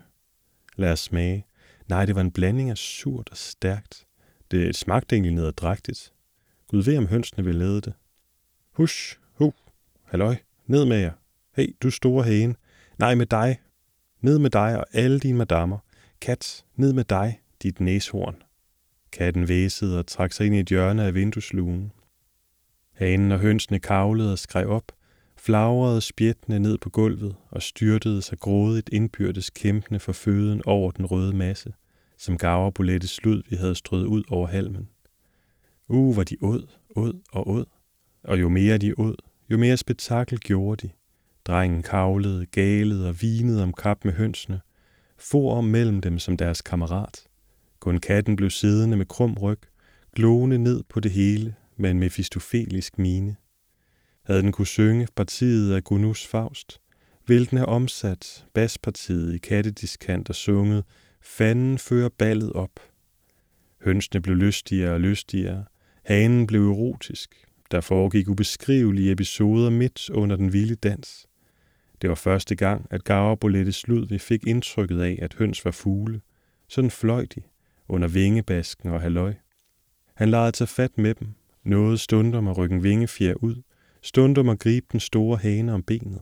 Lad 0.79 0.93
os 0.93 1.01
smage. 1.01 1.47
Nej, 1.89 2.05
det 2.05 2.15
var 2.15 2.21
en 2.21 2.31
blanding 2.31 2.71
af 2.71 2.79
surt 2.79 3.29
og 3.31 3.37
stærkt. 3.37 4.07
Det 4.51 4.77
smagte 4.77 5.15
egentlig 5.17 5.33
nederdrægtigt. 5.33 6.13
Gud 6.69 6.83
ved, 6.83 6.99
om 6.99 7.07
hønsene 7.07 7.45
ville 7.45 7.59
lede 7.59 7.81
det. 7.81 7.93
Hush, 8.73 9.17
hu, 9.33 9.53
halløj, 10.05 10.37
ned 10.67 10.85
med 10.85 10.97
jer. 10.97 11.13
Hey, 11.57 11.77
du 11.83 11.91
store 11.91 12.25
hane. 12.25 12.55
Nej, 12.99 13.15
med 13.15 13.27
dig. 13.27 13.61
Ned 14.21 14.39
med 14.39 14.51
dig 14.51 14.79
og 14.79 14.87
alle 14.93 15.21
dine 15.21 15.39
madammer. 15.39 15.79
Kat, 16.21 16.65
ned 16.77 16.93
med 16.93 17.05
dig, 17.05 17.41
dit 17.63 17.81
næshorn. 17.81 18.43
Katten 19.13 19.49
væsede 19.49 19.99
og 19.99 20.07
trak 20.07 20.33
sig 20.33 20.47
ind 20.47 20.55
i 20.55 20.61
et 20.61 20.69
hjørne 20.69 21.05
af 21.05 21.15
vindueslugen. 21.15 21.93
Hanen 22.93 23.33
og 23.33 23.39
hønsene 23.39 23.79
kavlede 23.79 24.33
og 24.33 24.39
skreg 24.39 24.67
op, 24.67 24.93
flagrede 25.39 26.01
spjættende 26.01 26.59
ned 26.59 26.79
på 26.79 26.91
gulvet 26.91 27.37
og 27.51 27.63
styrtede 27.63 28.23
sig 28.23 28.39
grådigt 28.39 28.89
indbyrdes 28.93 29.51
kæmpende 29.51 30.01
for 30.01 30.13
føden 30.13 30.63
over 30.65 30.91
den 30.91 31.07
røde 31.07 31.37
masse, 31.37 31.73
som 32.19 32.39
Gaver 32.39 32.71
Bulettes 32.71 33.11
slud, 33.11 33.43
vi 33.51 33.57
havde 33.57 33.75
strøget 33.75 34.07
ud 34.07 34.23
over 34.31 34.47
halmen. 34.47 34.89
Uh, 35.89 36.15
hvor 36.15 36.25
de 36.25 36.37
åd, 36.43 36.67
åd 36.97 37.21
og 37.33 37.51
åd. 37.51 37.65
Og 38.25 38.41
jo 38.41 38.49
mere 38.49 38.79
de 38.79 38.99
åd, 38.99 39.17
jo 39.51 39.59
mere 39.59 39.77
spektakel 39.77 40.39
gjorde 40.39 40.87
de. 40.87 40.93
Drengen 41.45 41.83
kavlede, 41.83 42.47
galede 42.47 43.09
og 43.09 43.23
vinede 43.23 43.63
om 43.63 43.73
kap 43.73 44.05
med 44.05 44.13
hønsene, 44.13 44.61
for 45.19 45.55
om 45.55 45.65
mellem 45.65 46.01
dem 46.01 46.19
som 46.19 46.37
deres 46.37 46.63
kammerat. 46.63 47.27
Kun 47.81 47.99
katten 47.99 48.37
blev 48.37 48.51
siddende 48.51 48.97
med 48.97 49.07
krum 49.07 49.35
ryg, 49.35 49.59
glående 50.15 50.59
ned 50.59 50.83
på 50.89 51.01
det 51.01 51.11
hele 51.11 51.55
med 51.77 51.91
en 51.91 51.99
mefistofelisk 51.99 52.99
mine. 52.99 53.37
Havde 54.29 54.43
den 54.43 54.53
kunne 54.53 54.67
synge 54.67 55.09
partiet 55.17 55.75
af 55.75 55.85
Gunus 55.85 56.27
Faust, 56.27 56.81
ville 57.27 57.47
den 57.47 57.59
have 57.59 57.69
omsat 57.69 58.47
baspartiet 58.55 59.35
i 59.35 59.39
kattediskant 59.39 60.29
og 60.29 60.35
sunget 60.35 60.85
Fanden 61.21 61.79
fører 61.79 62.09
ballet 62.09 62.53
op. 62.53 62.81
Hønsene 63.85 64.21
blev 64.21 64.37
lystigere 64.37 64.93
og 64.93 65.01
lystigere. 65.01 65.65
Hanen 66.05 66.47
blev 66.47 66.71
erotisk. 66.71 67.45
Der 67.71 67.81
foregik 67.81 68.29
ubeskrivelige 68.29 69.13
episoder 69.13 69.71
midt 69.71 70.11
under 70.11 70.37
den 70.37 70.53
vilde 70.53 70.75
dans. 70.75 71.27
Det 72.03 72.11
var 72.11 72.17
første 72.17 72.55
gang, 72.55 72.87
at 72.91 73.05
Gaverbolettes 73.05 73.89
Ludvig 73.89 74.21
fik 74.21 74.47
indtrykket 74.47 75.01
af, 75.01 75.19
at 75.23 75.35
høns 75.35 75.65
var 75.65 75.71
fugle. 75.71 76.21
Sådan 76.69 76.91
fløj 76.91 77.27
de, 77.35 77.43
under 77.89 78.09
vingebasken 78.09 78.91
og 78.91 79.01
halløj. 79.01 79.35
Han 80.15 80.31
lejede 80.31 80.53
tage 80.53 80.69
fat 80.69 80.99
med 80.99 81.15
dem, 81.15 81.29
nåede 81.65 81.99
stunder 81.99 82.51
at 82.51 82.59
rykke 82.59 82.75
en 82.75 82.83
vingefjer 82.83 83.35
ud, 83.35 83.63
stundom 84.09 84.49
at 84.49 84.59
gribe 84.59 84.87
den 84.93 85.01
store 85.01 85.37
hane 85.37 85.73
om 85.75 85.83
benet. 85.83 86.21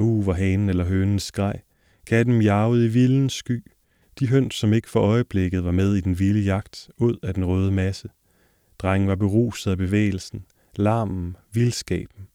Uh, 0.00 0.22
hvor 0.22 0.32
hanen 0.32 0.68
eller 0.68 0.84
hønen 0.84 1.18
skreg. 1.18 1.60
Katten 2.06 2.34
miavede 2.34 2.86
i 2.86 2.88
vilden 2.88 3.30
sky. 3.30 3.64
De 4.18 4.28
høns, 4.28 4.54
som 4.54 4.72
ikke 4.72 4.90
for 4.90 5.00
øjeblikket 5.00 5.64
var 5.64 5.70
med 5.70 5.94
i 5.94 6.00
den 6.00 6.18
vilde 6.18 6.40
jagt, 6.40 6.90
ud 6.98 7.16
af 7.22 7.34
den 7.34 7.44
røde 7.44 7.72
masse. 7.72 8.08
Drengen 8.78 9.08
var 9.08 9.14
beruset 9.14 9.70
af 9.70 9.78
bevægelsen, 9.78 10.44
larmen, 10.76 11.36
vildskaben. 11.52 12.26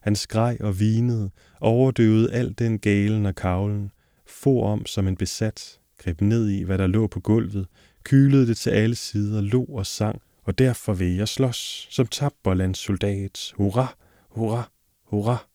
Han 0.00 0.16
skreg 0.16 0.56
og 0.60 0.80
vinede, 0.80 1.30
overdøvede 1.60 2.32
alt 2.32 2.58
den 2.58 2.78
galen 2.78 3.26
og 3.26 3.34
kavlen, 3.34 3.90
for 4.26 4.66
om 4.72 4.86
som 4.86 5.08
en 5.08 5.16
besat, 5.16 5.80
greb 5.98 6.20
ned 6.20 6.48
i, 6.48 6.62
hvad 6.62 6.78
der 6.78 6.86
lå 6.86 7.06
på 7.06 7.20
gulvet, 7.20 7.66
kylede 8.04 8.46
det 8.46 8.56
til 8.56 8.70
alle 8.70 8.96
sider, 8.96 9.40
lå 9.40 9.64
og 9.64 9.86
sang, 9.86 10.22
og 10.44 10.58
derfor 10.58 10.94
vil 10.94 11.16
jeg 11.16 11.28
slås 11.28 11.86
som 11.90 12.06
tapperlandssoldat. 12.06 13.52
Hurra, 13.56 13.96
hurra, 14.34 14.70
hurra. 15.04 15.46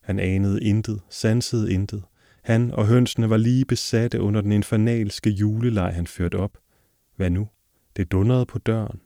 Han 0.00 0.18
anede 0.18 0.62
intet, 0.62 1.00
sansede 1.08 1.72
intet. 1.72 2.02
Han 2.42 2.70
og 2.70 2.86
hønsene 2.86 3.30
var 3.30 3.36
lige 3.36 3.64
besatte 3.64 4.20
under 4.20 4.40
den 4.40 4.52
infernalske 4.52 5.30
juleleg, 5.30 5.94
han 5.94 6.06
førte 6.06 6.36
op. 6.36 6.58
Hvad 7.16 7.30
nu? 7.30 7.48
Det 7.96 8.12
dundrede 8.12 8.46
på 8.46 8.58
døren. 8.58 9.00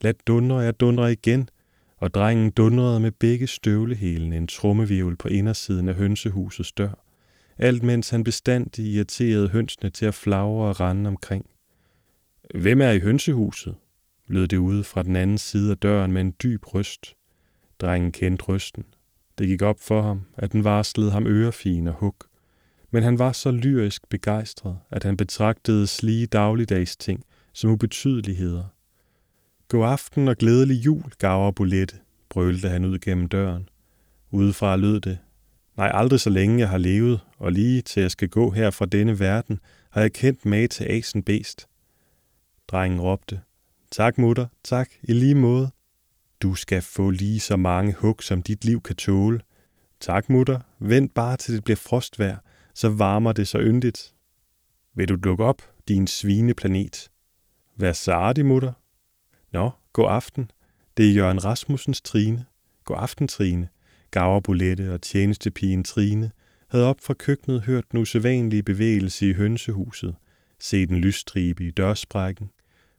Lad 0.00 0.14
dundre, 0.26 0.56
jeg 0.56 0.80
dundrer 0.80 1.06
igen, 1.06 1.48
og 1.96 2.14
drengen 2.14 2.50
dundrede 2.50 3.00
med 3.00 3.10
begge 3.10 3.46
støvlehælene 3.46 4.36
en 4.36 4.46
trummevirvel 4.46 5.16
på 5.16 5.28
indersiden 5.28 5.88
af 5.88 5.94
hønsehusets 5.94 6.72
dør, 6.72 7.04
alt 7.58 7.82
mens 7.82 8.10
han 8.10 8.24
bestandig 8.24 8.84
irriterede 8.84 9.48
hønsene 9.48 9.90
til 9.90 10.06
at 10.06 10.14
flagre 10.14 10.68
og 10.68 10.80
rende 10.80 11.08
omkring. 11.08 11.46
Hvem 12.54 12.80
er 12.80 12.90
i 12.90 13.00
hønsehuset? 13.00 13.74
lød 14.26 14.48
det 14.48 14.56
ude 14.56 14.84
fra 14.84 15.02
den 15.02 15.16
anden 15.16 15.38
side 15.38 15.70
af 15.70 15.78
døren 15.78 16.12
med 16.12 16.20
en 16.20 16.34
dyb 16.42 16.74
røst. 16.74 17.17
Drengen 17.80 18.12
kendte 18.12 18.44
røsten. 18.44 18.84
Det 19.38 19.48
gik 19.48 19.62
op 19.62 19.80
for 19.80 20.02
ham, 20.02 20.22
at 20.36 20.52
den 20.52 20.64
varslede 20.64 21.10
ham 21.10 21.26
ørefin 21.26 21.86
og 21.86 21.94
hug. 21.94 22.16
Men 22.90 23.02
han 23.02 23.18
var 23.18 23.32
så 23.32 23.50
lyrisk 23.50 24.08
begejstret, 24.08 24.78
at 24.90 25.04
han 25.04 25.16
betragtede 25.16 25.86
slige 25.86 26.26
dagligdags 26.26 26.96
ting 26.96 27.24
som 27.52 27.70
ubetydeligheder. 27.70 28.64
God 29.68 29.86
aften 29.86 30.28
og 30.28 30.36
glædelig 30.36 30.74
jul, 30.74 31.12
gaver 31.18 31.50
Bolette, 31.50 31.96
brølte 32.28 32.68
han 32.68 32.84
ud 32.84 32.98
gennem 32.98 33.28
døren. 33.28 33.68
Udefra 34.30 34.76
lød 34.76 35.00
det. 35.00 35.18
Nej, 35.76 35.90
aldrig 35.94 36.20
så 36.20 36.30
længe 36.30 36.58
jeg 36.58 36.68
har 36.68 36.78
levet, 36.78 37.20
og 37.38 37.52
lige 37.52 37.82
til 37.82 38.00
jeg 38.00 38.10
skal 38.10 38.28
gå 38.28 38.50
her 38.50 38.70
fra 38.70 38.86
denne 38.86 39.20
verden, 39.20 39.60
har 39.90 40.00
jeg 40.00 40.12
kendt 40.12 40.44
mag 40.44 40.70
til 40.70 40.84
asen 40.84 41.22
best. 41.22 41.68
Drengen 42.68 43.00
råbte. 43.00 43.40
Tak, 43.90 44.18
mutter, 44.18 44.46
tak, 44.64 44.90
i 45.02 45.12
lige 45.12 45.34
måde. 45.34 45.70
Du 46.42 46.54
skal 46.54 46.82
få 46.82 47.10
lige 47.10 47.40
så 47.40 47.56
mange 47.56 47.92
hug, 47.92 48.22
som 48.22 48.42
dit 48.42 48.64
liv 48.64 48.82
kan 48.82 48.96
tåle. 48.96 49.40
Tak, 50.00 50.30
mutter. 50.30 50.60
Vent 50.78 51.14
bare 51.14 51.36
til 51.36 51.54
det 51.54 51.64
bliver 51.64 51.76
frostvær, 51.76 52.36
så 52.74 52.88
varmer 52.88 53.32
det 53.32 53.48
så 53.48 53.58
yndigt. 53.60 54.14
Vil 54.94 55.08
du 55.08 55.16
dukke 55.16 55.44
op, 55.44 55.62
din 55.88 56.06
svineplanet? 56.06 57.10
Vær 57.76 57.92
sardig, 57.92 58.46
mutter. 58.46 58.72
Nå, 59.52 59.70
god 59.92 60.10
aften. 60.10 60.50
Det 60.96 61.08
er 61.08 61.12
Jørgen 61.12 61.44
Rasmussens 61.44 62.00
Trine. 62.00 62.44
God 62.84 62.96
aften, 63.00 63.28
Trine. 63.28 63.68
Gaverbulette 64.10 64.94
og 64.94 65.02
tjenestepigen 65.02 65.84
Trine 65.84 66.30
havde 66.68 66.86
op 66.86 67.00
fra 67.00 67.14
køkkenet 67.14 67.62
hørt 67.62 67.84
den 67.92 68.00
usædvanlige 68.00 68.62
bevægelse 68.62 69.30
i 69.30 69.32
hønsehuset, 69.32 70.14
set 70.60 70.90
en 70.90 70.98
lysstribe 70.98 71.66
i 71.66 71.70
dørsprækken, 71.70 72.50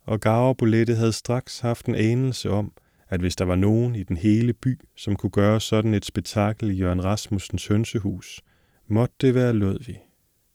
og 0.05 0.19
Gaverbulette 0.19 0.95
havde 0.95 1.13
straks 1.13 1.59
haft 1.59 1.85
en 1.85 1.95
anelse 1.95 2.49
om, 2.49 2.73
at 3.09 3.19
hvis 3.19 3.35
der 3.35 3.45
var 3.45 3.55
nogen 3.55 3.95
i 3.95 4.03
den 4.03 4.17
hele 4.17 4.53
by, 4.53 4.79
som 4.95 5.15
kunne 5.15 5.29
gøre 5.29 5.61
sådan 5.61 5.93
et 5.93 6.05
spektakel 6.05 6.69
i 6.69 6.73
Jørgen 6.73 7.03
Rasmussens 7.03 7.67
hønsehus, 7.67 8.41
måtte 8.87 9.15
det 9.21 9.35
være 9.35 9.53
Lødvig. 9.53 9.99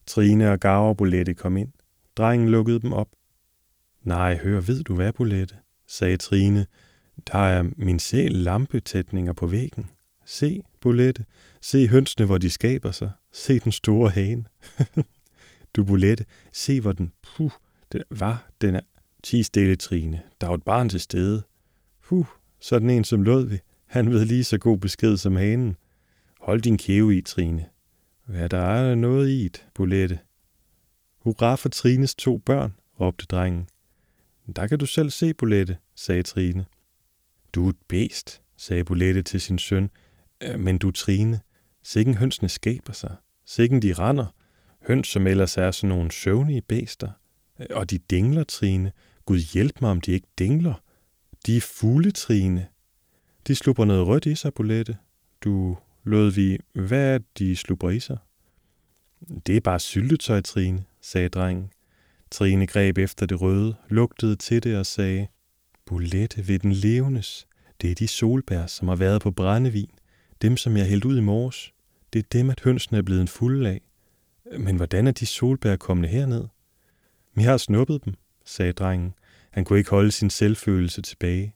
Trine 0.06 0.52
og 0.52 0.60
Gaver 0.60 0.94
Bolette 0.94 1.34
kom 1.34 1.56
ind. 1.56 1.72
Drengen 2.16 2.48
lukkede 2.48 2.80
dem 2.80 2.92
op. 2.92 3.08
Nej, 4.02 4.36
hør, 4.36 4.60
ved 4.60 4.82
du 4.82 4.94
hvad, 4.94 5.12
Bolette? 5.12 5.54
sagde 5.86 6.16
Trine. 6.16 6.66
Der 7.32 7.38
er 7.38 7.70
min 7.76 7.98
sæl 7.98 8.32
lampetætninger 8.32 9.32
på 9.32 9.46
væggen. 9.46 9.90
Se, 10.26 10.62
Bolette, 10.80 11.24
se 11.60 11.88
hønsene, 11.88 12.26
hvor 12.26 12.38
de 12.38 12.50
skaber 12.50 12.90
sig. 12.90 13.10
Se 13.32 13.58
den 13.58 13.72
store 13.72 14.10
hane. 14.10 14.44
du, 15.76 15.84
Bolette, 15.84 16.24
se 16.52 16.80
hvor 16.80 16.92
den, 16.92 17.12
puh, 17.22 17.50
den 17.92 18.02
var, 18.10 18.50
den 18.60 18.74
er, 18.74 18.80
ti 19.22 19.42
stille, 19.42 19.76
Trine. 19.76 20.22
Der 20.40 20.48
er 20.48 20.54
et 20.54 20.62
barn 20.62 20.88
til 20.88 21.00
stede. 21.00 21.42
Puh, 22.04 22.26
sådan 22.64 22.90
en 22.90 23.04
som 23.04 23.22
Lodvig. 23.22 23.60
Han 23.86 24.10
ved 24.10 24.24
lige 24.24 24.44
så 24.44 24.58
god 24.58 24.78
besked 24.78 25.16
som 25.16 25.36
hanen. 25.36 25.76
Hold 26.40 26.60
din 26.62 26.78
kæve 26.78 27.16
i, 27.16 27.20
Trine. 27.20 27.66
Hvad 28.26 28.48
der 28.48 28.58
er 28.58 28.94
noget 28.94 29.28
i 29.28 29.46
et, 29.46 29.66
Bolette. 29.74 30.18
Hurra 31.18 31.54
for 31.54 31.68
Trines 31.68 32.14
to 32.14 32.38
børn, 32.38 32.74
råbte 33.00 33.26
drengen. 33.26 33.68
Der 34.56 34.66
kan 34.66 34.78
du 34.78 34.86
selv 34.86 35.10
se, 35.10 35.34
Bolette, 35.34 35.76
sagde 35.94 36.22
Trine. 36.22 36.66
Du 37.52 37.66
er 37.66 37.70
et 37.70 37.76
bæst, 37.88 38.42
sagde 38.56 38.84
Bolette 38.84 39.22
til 39.22 39.40
sin 39.40 39.58
søn. 39.58 39.90
Øh, 40.42 40.60
men 40.60 40.78
du, 40.78 40.90
Trine, 40.90 41.40
sikken 41.82 42.14
hønsene 42.14 42.48
skaber 42.48 42.92
sig. 42.92 43.16
Sikken 43.46 43.82
de 43.82 43.92
render. 43.92 44.26
Høns, 44.86 45.08
som 45.08 45.26
ellers 45.26 45.56
er 45.56 45.70
sådan 45.70 45.88
nogle 45.88 46.12
søvnige 46.12 46.62
bæster. 46.62 47.10
Øh, 47.60 47.66
og 47.70 47.90
de 47.90 47.98
dingler, 47.98 48.44
Trine. 48.44 48.92
Gud 49.24 49.38
hjælp 49.38 49.80
mig, 49.80 49.90
om 49.90 50.00
de 50.00 50.12
ikke 50.12 50.28
dingler. 50.38 50.74
De 51.46 51.56
er. 51.56 52.64
De 53.46 53.54
slupper 53.54 53.84
noget 53.84 54.06
rødt 54.06 54.26
i 54.26 54.34
sig, 54.34 54.54
Bolette. 54.54 54.96
Du 55.40 55.76
lød 56.04 56.30
vi, 56.30 56.58
hvad 56.72 57.14
er 57.14 57.18
de 57.38 57.56
slupper 57.56 57.90
i 57.90 58.00
sig? 58.00 58.18
Det 59.46 59.56
er 59.56 59.60
bare 59.60 59.80
syltetøj, 59.80 60.40
Trine, 60.40 60.84
sagde 61.00 61.28
drengen. 61.28 61.70
Trine 62.30 62.66
greb 62.66 62.98
efter 62.98 63.26
det 63.26 63.40
røde, 63.40 63.74
lugtede 63.88 64.36
til 64.36 64.62
det 64.62 64.76
og 64.78 64.86
sagde, 64.86 65.26
Bolette 65.86 66.48
ved 66.48 66.58
den 66.58 66.72
levendes. 66.72 67.46
Det 67.80 67.90
er 67.90 67.94
de 67.94 68.08
solbær, 68.08 68.66
som 68.66 68.88
har 68.88 68.96
været 68.96 69.22
på 69.22 69.30
brændevin. 69.30 69.90
Dem, 70.42 70.56
som 70.56 70.76
jeg 70.76 70.86
hældte 70.86 71.08
ud 71.08 71.18
i 71.18 71.20
morges. 71.20 71.72
Det 72.12 72.18
er 72.18 72.28
dem, 72.32 72.50
at 72.50 72.60
hønsene 72.60 72.98
er 72.98 73.02
blevet 73.02 73.20
en 73.20 73.28
fuld 73.28 73.66
af. 73.66 73.80
Men 74.58 74.76
hvordan 74.76 75.06
er 75.06 75.12
de 75.12 75.26
solbær 75.26 75.76
kommet 75.76 76.10
herned? 76.10 76.44
Vi 77.34 77.42
har 77.42 77.56
snuppet 77.56 78.04
dem, 78.04 78.14
sagde 78.44 78.72
drengen. 78.72 79.14
Han 79.54 79.64
kunne 79.64 79.78
ikke 79.78 79.90
holde 79.90 80.10
sin 80.10 80.30
selvfølelse 80.30 81.02
tilbage. 81.02 81.54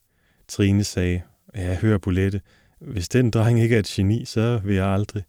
Trine 0.49 0.85
sagde, 0.85 1.23
ja, 1.55 1.77
hør 1.77 1.99
Bolette, 1.99 2.41
hvis 2.81 3.09
den 3.09 3.31
dreng 3.31 3.61
ikke 3.61 3.75
er 3.75 3.79
et 3.79 3.87
geni, 3.87 4.25
så 4.25 4.61
vil 4.65 4.75
jeg 4.75 4.87
aldrig. 4.87 5.23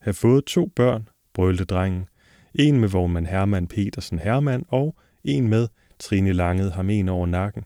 Have 0.00 0.14
fået 0.14 0.44
to 0.44 0.72
børn, 0.76 1.08
brølte 1.34 1.64
drengen. 1.64 2.08
En 2.54 2.80
med 2.80 2.88
vormand 2.88 3.26
Hermann 3.26 3.68
Petersen 3.68 4.18
Hermann 4.18 4.64
og 4.68 4.96
en 5.24 5.48
med 5.48 5.68
Trine 5.98 6.32
langede 6.32 6.70
ham 6.70 6.90
en 6.90 7.08
over 7.08 7.26
nakken. 7.26 7.64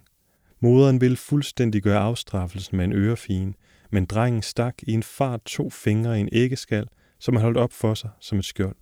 Moderen 0.61 1.01
ville 1.01 1.17
fuldstændig 1.17 1.83
gøre 1.83 2.01
afstraffelsen 2.01 2.77
med 2.77 2.85
en 2.85 2.93
ørefin, 2.93 3.55
men 3.91 4.05
drengen 4.05 4.43
stak 4.43 4.75
i 4.83 4.93
en 4.93 5.03
fart 5.03 5.41
to 5.45 5.71
fingre 5.71 6.19
i 6.19 6.21
en 6.21 6.29
æggeskal, 6.33 6.89
som 7.19 7.35
han 7.37 7.43
holdt 7.43 7.59
op 7.59 7.73
for 7.73 7.95
sig 7.95 8.11
som 8.21 8.39
et 8.39 8.45
skjold. 8.45 8.77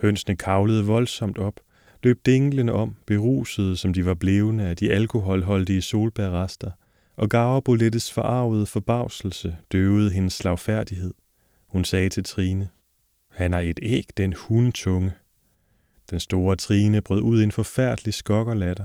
Hønsene 0.00 0.36
kavlede 0.36 0.84
voldsomt 0.84 1.38
op, 1.38 1.60
løb 2.02 2.26
dinglende 2.26 2.72
om, 2.72 2.96
berusede 3.06 3.76
som 3.76 3.92
de 3.92 4.06
var 4.06 4.14
blevende 4.14 4.64
af 4.64 4.76
de 4.76 4.92
alkoholholdige 4.92 5.82
solbærrester, 5.82 6.70
og 7.16 7.28
Gaverbolettes 7.28 8.12
forarvede 8.12 8.66
forbavselse 8.66 9.56
døvede 9.72 10.10
hendes 10.10 10.32
slagfærdighed. 10.32 11.14
Hun 11.68 11.84
sagde 11.84 12.08
til 12.08 12.24
Trine, 12.24 12.68
han 13.30 13.52
har 13.52 13.60
et 13.60 13.78
æg, 13.82 14.04
den 14.16 14.32
hundetunge. 14.32 15.12
Den 16.10 16.20
store 16.20 16.56
Trine 16.56 17.00
brød 17.00 17.20
ud 17.22 17.40
i 17.40 17.44
en 17.44 17.52
forfærdelig 17.52 18.14
skokkerlatter. 18.14 18.84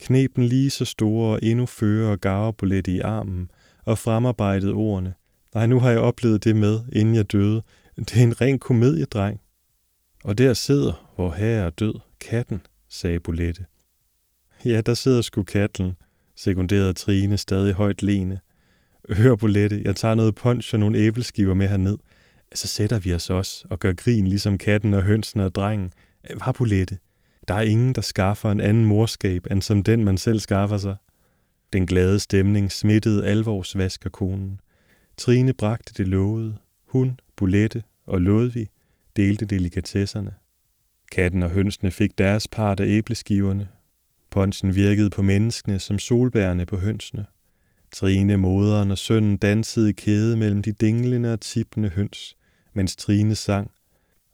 Knep 0.00 0.36
den 0.36 0.44
lige 0.44 0.70
så 0.70 0.84
store 0.84 1.32
og 1.32 1.40
endnu 1.42 1.66
fører 1.66 2.10
og 2.10 2.20
gaverbulette 2.20 2.90
i 2.90 3.00
armen 3.00 3.50
og 3.84 3.98
fremarbejdede 3.98 4.72
ordene. 4.72 5.14
Nej, 5.54 5.66
nu 5.66 5.80
har 5.80 5.90
jeg 5.90 6.00
oplevet 6.00 6.44
det 6.44 6.56
med, 6.56 6.80
inden 6.92 7.14
jeg 7.14 7.32
døde. 7.32 7.62
Det 7.96 8.16
er 8.16 8.22
en 8.22 8.40
ren 8.40 8.58
komediedreng. 8.58 9.40
Og 10.24 10.38
der 10.38 10.54
sidder, 10.54 11.12
hvor 11.16 11.30
her 11.30 11.46
er 11.46 11.70
død, 11.70 11.94
katten, 12.20 12.60
sagde 12.88 13.20
Bolette. 13.20 13.64
Ja, 14.64 14.80
der 14.80 14.94
sidder 14.94 15.22
sgu 15.22 15.42
katten, 15.42 15.96
sekunderede 16.36 16.92
Trine 16.92 17.36
stadig 17.36 17.74
højt 17.74 18.02
lene. 18.02 18.40
Hør, 19.10 19.36
Bolette, 19.36 19.82
jeg 19.84 19.96
tager 19.96 20.14
noget 20.14 20.34
punch 20.34 20.74
og 20.74 20.80
nogle 20.80 20.98
æbleskiver 20.98 21.54
med 21.54 21.68
herned. 21.68 21.98
Så 22.54 22.68
sætter 22.68 22.98
vi 22.98 23.14
os 23.14 23.30
også 23.30 23.66
og 23.70 23.78
gør 23.78 23.92
grin 23.92 24.26
ligesom 24.26 24.58
katten 24.58 24.94
og 24.94 25.02
hønsen 25.02 25.40
og 25.40 25.54
drengen. 25.54 25.92
Øh, 26.30 26.40
Var 26.40 26.52
Bolette? 26.52 26.98
Der 27.48 27.54
er 27.54 27.62
ingen, 27.62 27.92
der 27.94 28.00
skaffer 28.00 28.50
en 28.50 28.60
anden 28.60 28.84
morskab, 28.84 29.46
end 29.50 29.62
som 29.62 29.82
den, 29.82 30.04
man 30.04 30.18
selv 30.18 30.38
skaffer 30.38 30.78
sig. 30.78 30.96
Den 31.72 31.86
glade 31.86 32.18
stemning 32.18 32.72
smittede 32.72 33.26
alvorsvaskerkonen. 33.26 34.60
Trine 35.16 35.52
bragte 35.52 35.94
det 35.96 36.08
lovede. 36.08 36.56
Hun, 36.86 37.20
Bolette 37.36 37.82
og 38.06 38.20
Lodvig 38.20 38.68
delte 39.16 39.44
delikatesserne. 39.44 40.34
Katten 41.12 41.42
og 41.42 41.50
hønsene 41.50 41.90
fik 41.90 42.18
deres 42.18 42.48
part 42.48 42.80
af 42.80 42.86
æbleskiverne. 42.86 43.68
Ponsen 44.30 44.74
virkede 44.74 45.10
på 45.10 45.22
menneskene 45.22 45.78
som 45.78 45.98
solbærne 45.98 46.66
på 46.66 46.76
hønsene. 46.76 47.26
Trine, 47.92 48.36
moderen 48.36 48.90
og 48.90 48.98
sønnen 48.98 49.36
dansede 49.36 49.90
i 49.90 49.92
kæde 49.92 50.36
mellem 50.36 50.62
de 50.62 50.72
dinglende 50.72 51.32
og 51.32 51.40
tippende 51.40 51.88
høns, 51.88 52.36
mens 52.72 52.96
Trine 52.96 53.34
sang. 53.34 53.70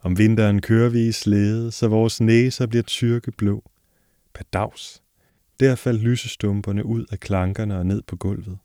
Om 0.02 0.18
vinteren 0.18 0.60
kører 0.60 0.88
vi 0.88 1.08
i 1.08 1.12
slæde, 1.12 1.72
så 1.72 1.88
vores 1.88 2.20
næser 2.20 2.66
bliver 2.66 2.82
tyrkeblå. 2.82 3.70
Padaus. 4.34 5.02
Der 5.60 5.74
faldt 5.74 6.02
lysestumperne 6.02 6.84
ud 6.84 7.04
af 7.10 7.20
klankerne 7.20 7.78
og 7.78 7.86
ned 7.86 8.02
på 8.02 8.16
gulvet. 8.16 8.58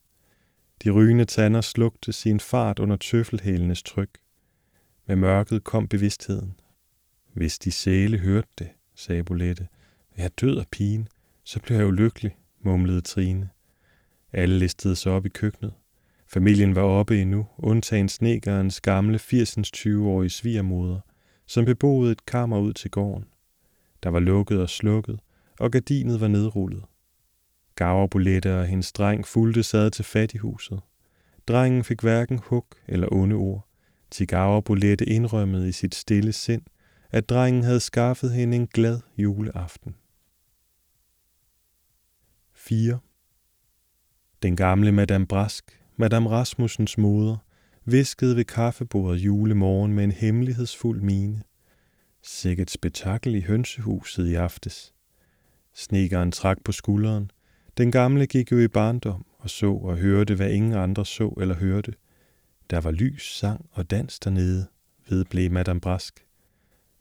De 0.83 0.89
rygende 0.89 1.25
tanner 1.25 1.61
slugte 1.61 2.13
sin 2.13 2.39
fart 2.39 2.79
under 2.79 2.95
tøffelhælenes 2.95 3.83
tryk. 3.83 4.09
Med 5.07 5.15
mørket 5.15 5.63
kom 5.63 5.87
bevidstheden. 5.87 6.53
Hvis 7.37 7.59
de 7.59 7.71
sæle 7.71 8.17
hørte 8.17 8.47
det, 8.59 8.69
sagde 8.95 9.23
Bolette. 9.23 9.67
Jeg 10.17 10.31
død 10.41 10.57
af 10.57 10.67
pigen, 10.71 11.07
så 11.43 11.59
blev 11.59 11.77
jeg 11.77 11.93
lykkelig," 11.93 12.37
mumlede 12.61 13.01
Trine. 13.01 13.49
Alle 14.33 14.59
listede 14.59 14.95
sig 14.95 15.11
op 15.11 15.25
i 15.25 15.29
køkkenet. 15.29 15.73
Familien 16.27 16.75
var 16.75 16.81
oppe 16.81 17.21
endnu, 17.21 17.47
undtagen 17.57 18.09
snegerens 18.09 18.81
gamle 18.81 19.17
80-20-årige 19.17 20.29
svigermoder, 20.29 20.99
som 21.45 21.65
beboede 21.65 22.11
et 22.11 22.25
kammer 22.25 22.59
ud 22.59 22.73
til 22.73 22.91
gården. 22.91 23.25
Der 24.03 24.09
var 24.09 24.19
lukket 24.19 24.61
og 24.61 24.69
slukket, 24.69 25.19
og 25.59 25.71
gardinet 25.71 26.21
var 26.21 26.27
nedrullet. 26.27 26.83
Gaverbulette 27.75 28.59
og 28.59 28.65
hendes 28.67 28.91
dreng 28.91 29.27
fulgte 29.27 29.63
sad 29.63 29.91
til 29.91 30.05
fattighuset. 30.05 30.79
Drengen 31.47 31.83
fik 31.83 32.01
hverken 32.01 32.39
hug 32.43 32.67
eller 32.87 33.07
onde 33.11 33.35
ord. 33.35 33.67
Til 34.11 34.27
Gaverbulette 34.27 35.05
indrømmede 35.05 35.69
i 35.69 35.71
sit 35.71 35.95
stille 35.95 36.33
sind, 36.33 36.61
at 37.17 37.29
drengen 37.29 37.63
havde 37.63 37.79
skaffet 37.79 38.31
hende 38.31 38.57
en 38.57 38.67
glad 38.67 38.99
juleaften. 39.17 39.95
4. 42.53 42.99
Den 44.41 44.55
gamle 44.55 44.91
Madame 44.91 45.27
Brask, 45.27 45.81
Madame 45.95 46.29
Rasmussens 46.29 46.97
moder, 46.97 47.37
viskede 47.85 48.35
ved 48.35 48.45
kaffebordet 48.45 49.17
julemorgen 49.17 49.93
med 49.93 50.03
en 50.03 50.11
hemmelighedsfuld 50.11 51.01
mine. 51.01 51.43
Sikkert 52.21 52.71
spektakel 52.71 53.35
i 53.35 53.41
hønsehuset 53.41 54.27
i 54.27 54.35
aftes. 54.35 54.93
Snegeren 55.73 56.31
trak 56.31 56.57
på 56.63 56.71
skulderen. 56.71 57.31
Den 57.77 57.91
gamle 57.91 58.27
gik 58.27 58.51
jo 58.51 58.59
i 58.59 58.67
barndom 58.67 59.25
og 59.37 59.49
så 59.49 59.73
og 59.73 59.97
hørte, 59.97 60.35
hvad 60.35 60.51
ingen 60.51 60.73
andre 60.73 61.05
så 61.05 61.29
eller 61.41 61.55
hørte. 61.55 61.93
Der 62.69 62.81
var 62.81 62.91
lys, 62.91 63.37
sang 63.37 63.69
og 63.71 63.91
dans 63.91 64.19
dernede, 64.19 64.67
vedblev 65.09 65.51
Madame 65.51 65.79
Brask. 65.79 66.26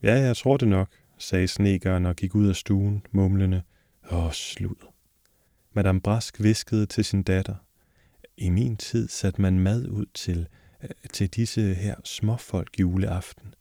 Ja, 0.03 0.15
jeg 0.15 0.37
tror 0.37 0.57
det 0.57 0.69
nok, 0.69 0.89
sagde 1.19 1.49
snegeren 1.49 2.07
og 2.07 2.17
gik 2.17 2.35
ud 2.35 2.49
af 2.49 2.57
stuen, 2.57 3.03
mumlende. 3.13 3.63
Åh, 4.11 4.33
slud. 4.33 4.87
Madame 5.73 6.01
Brask 6.01 6.43
viskede 6.43 6.87
til 6.87 7.05
sin 7.05 7.23
datter. 7.23 7.55
I 8.37 8.49
min 8.49 8.77
tid 8.77 9.09
satte 9.09 9.43
man 9.43 9.59
mad 9.59 9.89
ud 9.89 10.07
til, 10.15 10.49
øh, 10.83 10.91
til 11.13 11.29
disse 11.29 11.75
her 11.75 11.95
småfolk 12.05 12.81
juleaften. 12.81 13.55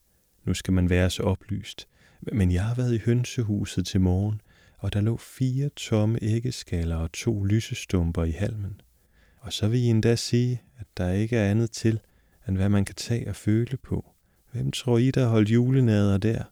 Nu 0.45 0.53
skal 0.53 0.73
man 0.73 0.89
være 0.89 1.09
så 1.09 1.23
oplyst. 1.23 1.87
Men 2.21 2.51
jeg 2.51 2.63
har 2.63 2.75
været 2.75 2.93
i 2.93 3.01
hønsehuset 3.05 3.85
til 3.85 4.01
morgen, 4.01 4.41
og 4.77 4.93
der 4.93 5.01
lå 5.01 5.17
fire 5.17 5.69
tomme 5.69 6.19
æggeskaller 6.21 6.95
og 6.95 7.11
to 7.11 7.43
lysestumper 7.43 8.23
i 8.23 8.31
halmen. 8.31 8.81
Og 9.39 9.53
så 9.53 9.67
vil 9.67 9.79
I 9.79 9.85
endda 9.85 10.15
sige, 10.15 10.61
at 10.77 10.87
der 10.97 11.11
ikke 11.11 11.37
er 11.37 11.51
andet 11.51 11.71
til, 11.71 11.99
end 12.47 12.57
hvad 12.57 12.69
man 12.69 12.85
kan 12.85 12.95
tage 12.95 13.29
og 13.29 13.35
føle 13.35 13.77
på. 13.77 14.14
Hvem 14.55 14.71
tror 14.71 14.97
I, 14.97 15.11
der 15.11 15.27
holdt 15.27 15.49
julenader 15.49 16.17
der? 16.17 16.43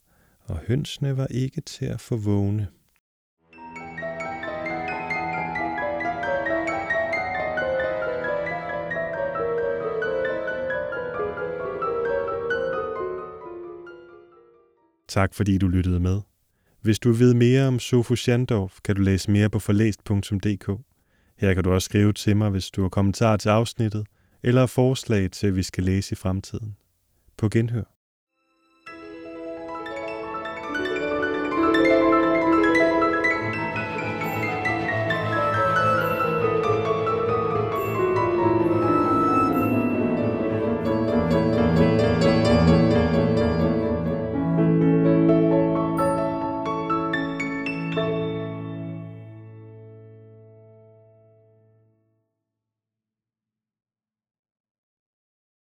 Og 0.44 0.60
hønsene 0.68 1.18
var 1.18 1.28
ikke 1.28 1.62
til 1.62 1.86
at 1.86 2.02
få 2.02 2.18
vågne. 2.18 2.68
Tak 15.08 15.34
fordi 15.34 15.58
du 15.58 15.68
lyttede 15.68 16.00
med. 16.00 16.22
Hvis 16.82 17.00
du 17.00 17.12
vil 17.12 17.20
vide 17.20 17.36
mere 17.38 17.68
om 17.68 17.80
Sofus 17.80 18.20
Schandorf, 18.20 18.80
kan 18.84 18.96
du 18.96 19.02
læse 19.02 19.32
mere 19.32 19.50
på 19.50 19.60
forlæst.dk. 19.60 20.70
Her 21.38 21.54
kan 21.54 21.64
du 21.64 21.72
også 21.72 21.86
skrive 21.86 22.14
til 22.14 22.38
mig, 22.38 22.50
hvis 22.50 22.72
du 22.72 22.82
har 22.82 22.90
kommentarer 22.90 23.38
til 23.38 23.50
afsnittet, 23.50 24.08
eller 24.44 24.66
forslag 24.66 25.32
til, 25.32 25.48
at 25.48 25.56
vi 25.56 25.64
skal 25.64 25.84
læse 25.84 26.14
i 26.14 26.16
fremtiden. 26.16 26.76
På 27.38 27.50
genhør. 27.50 27.93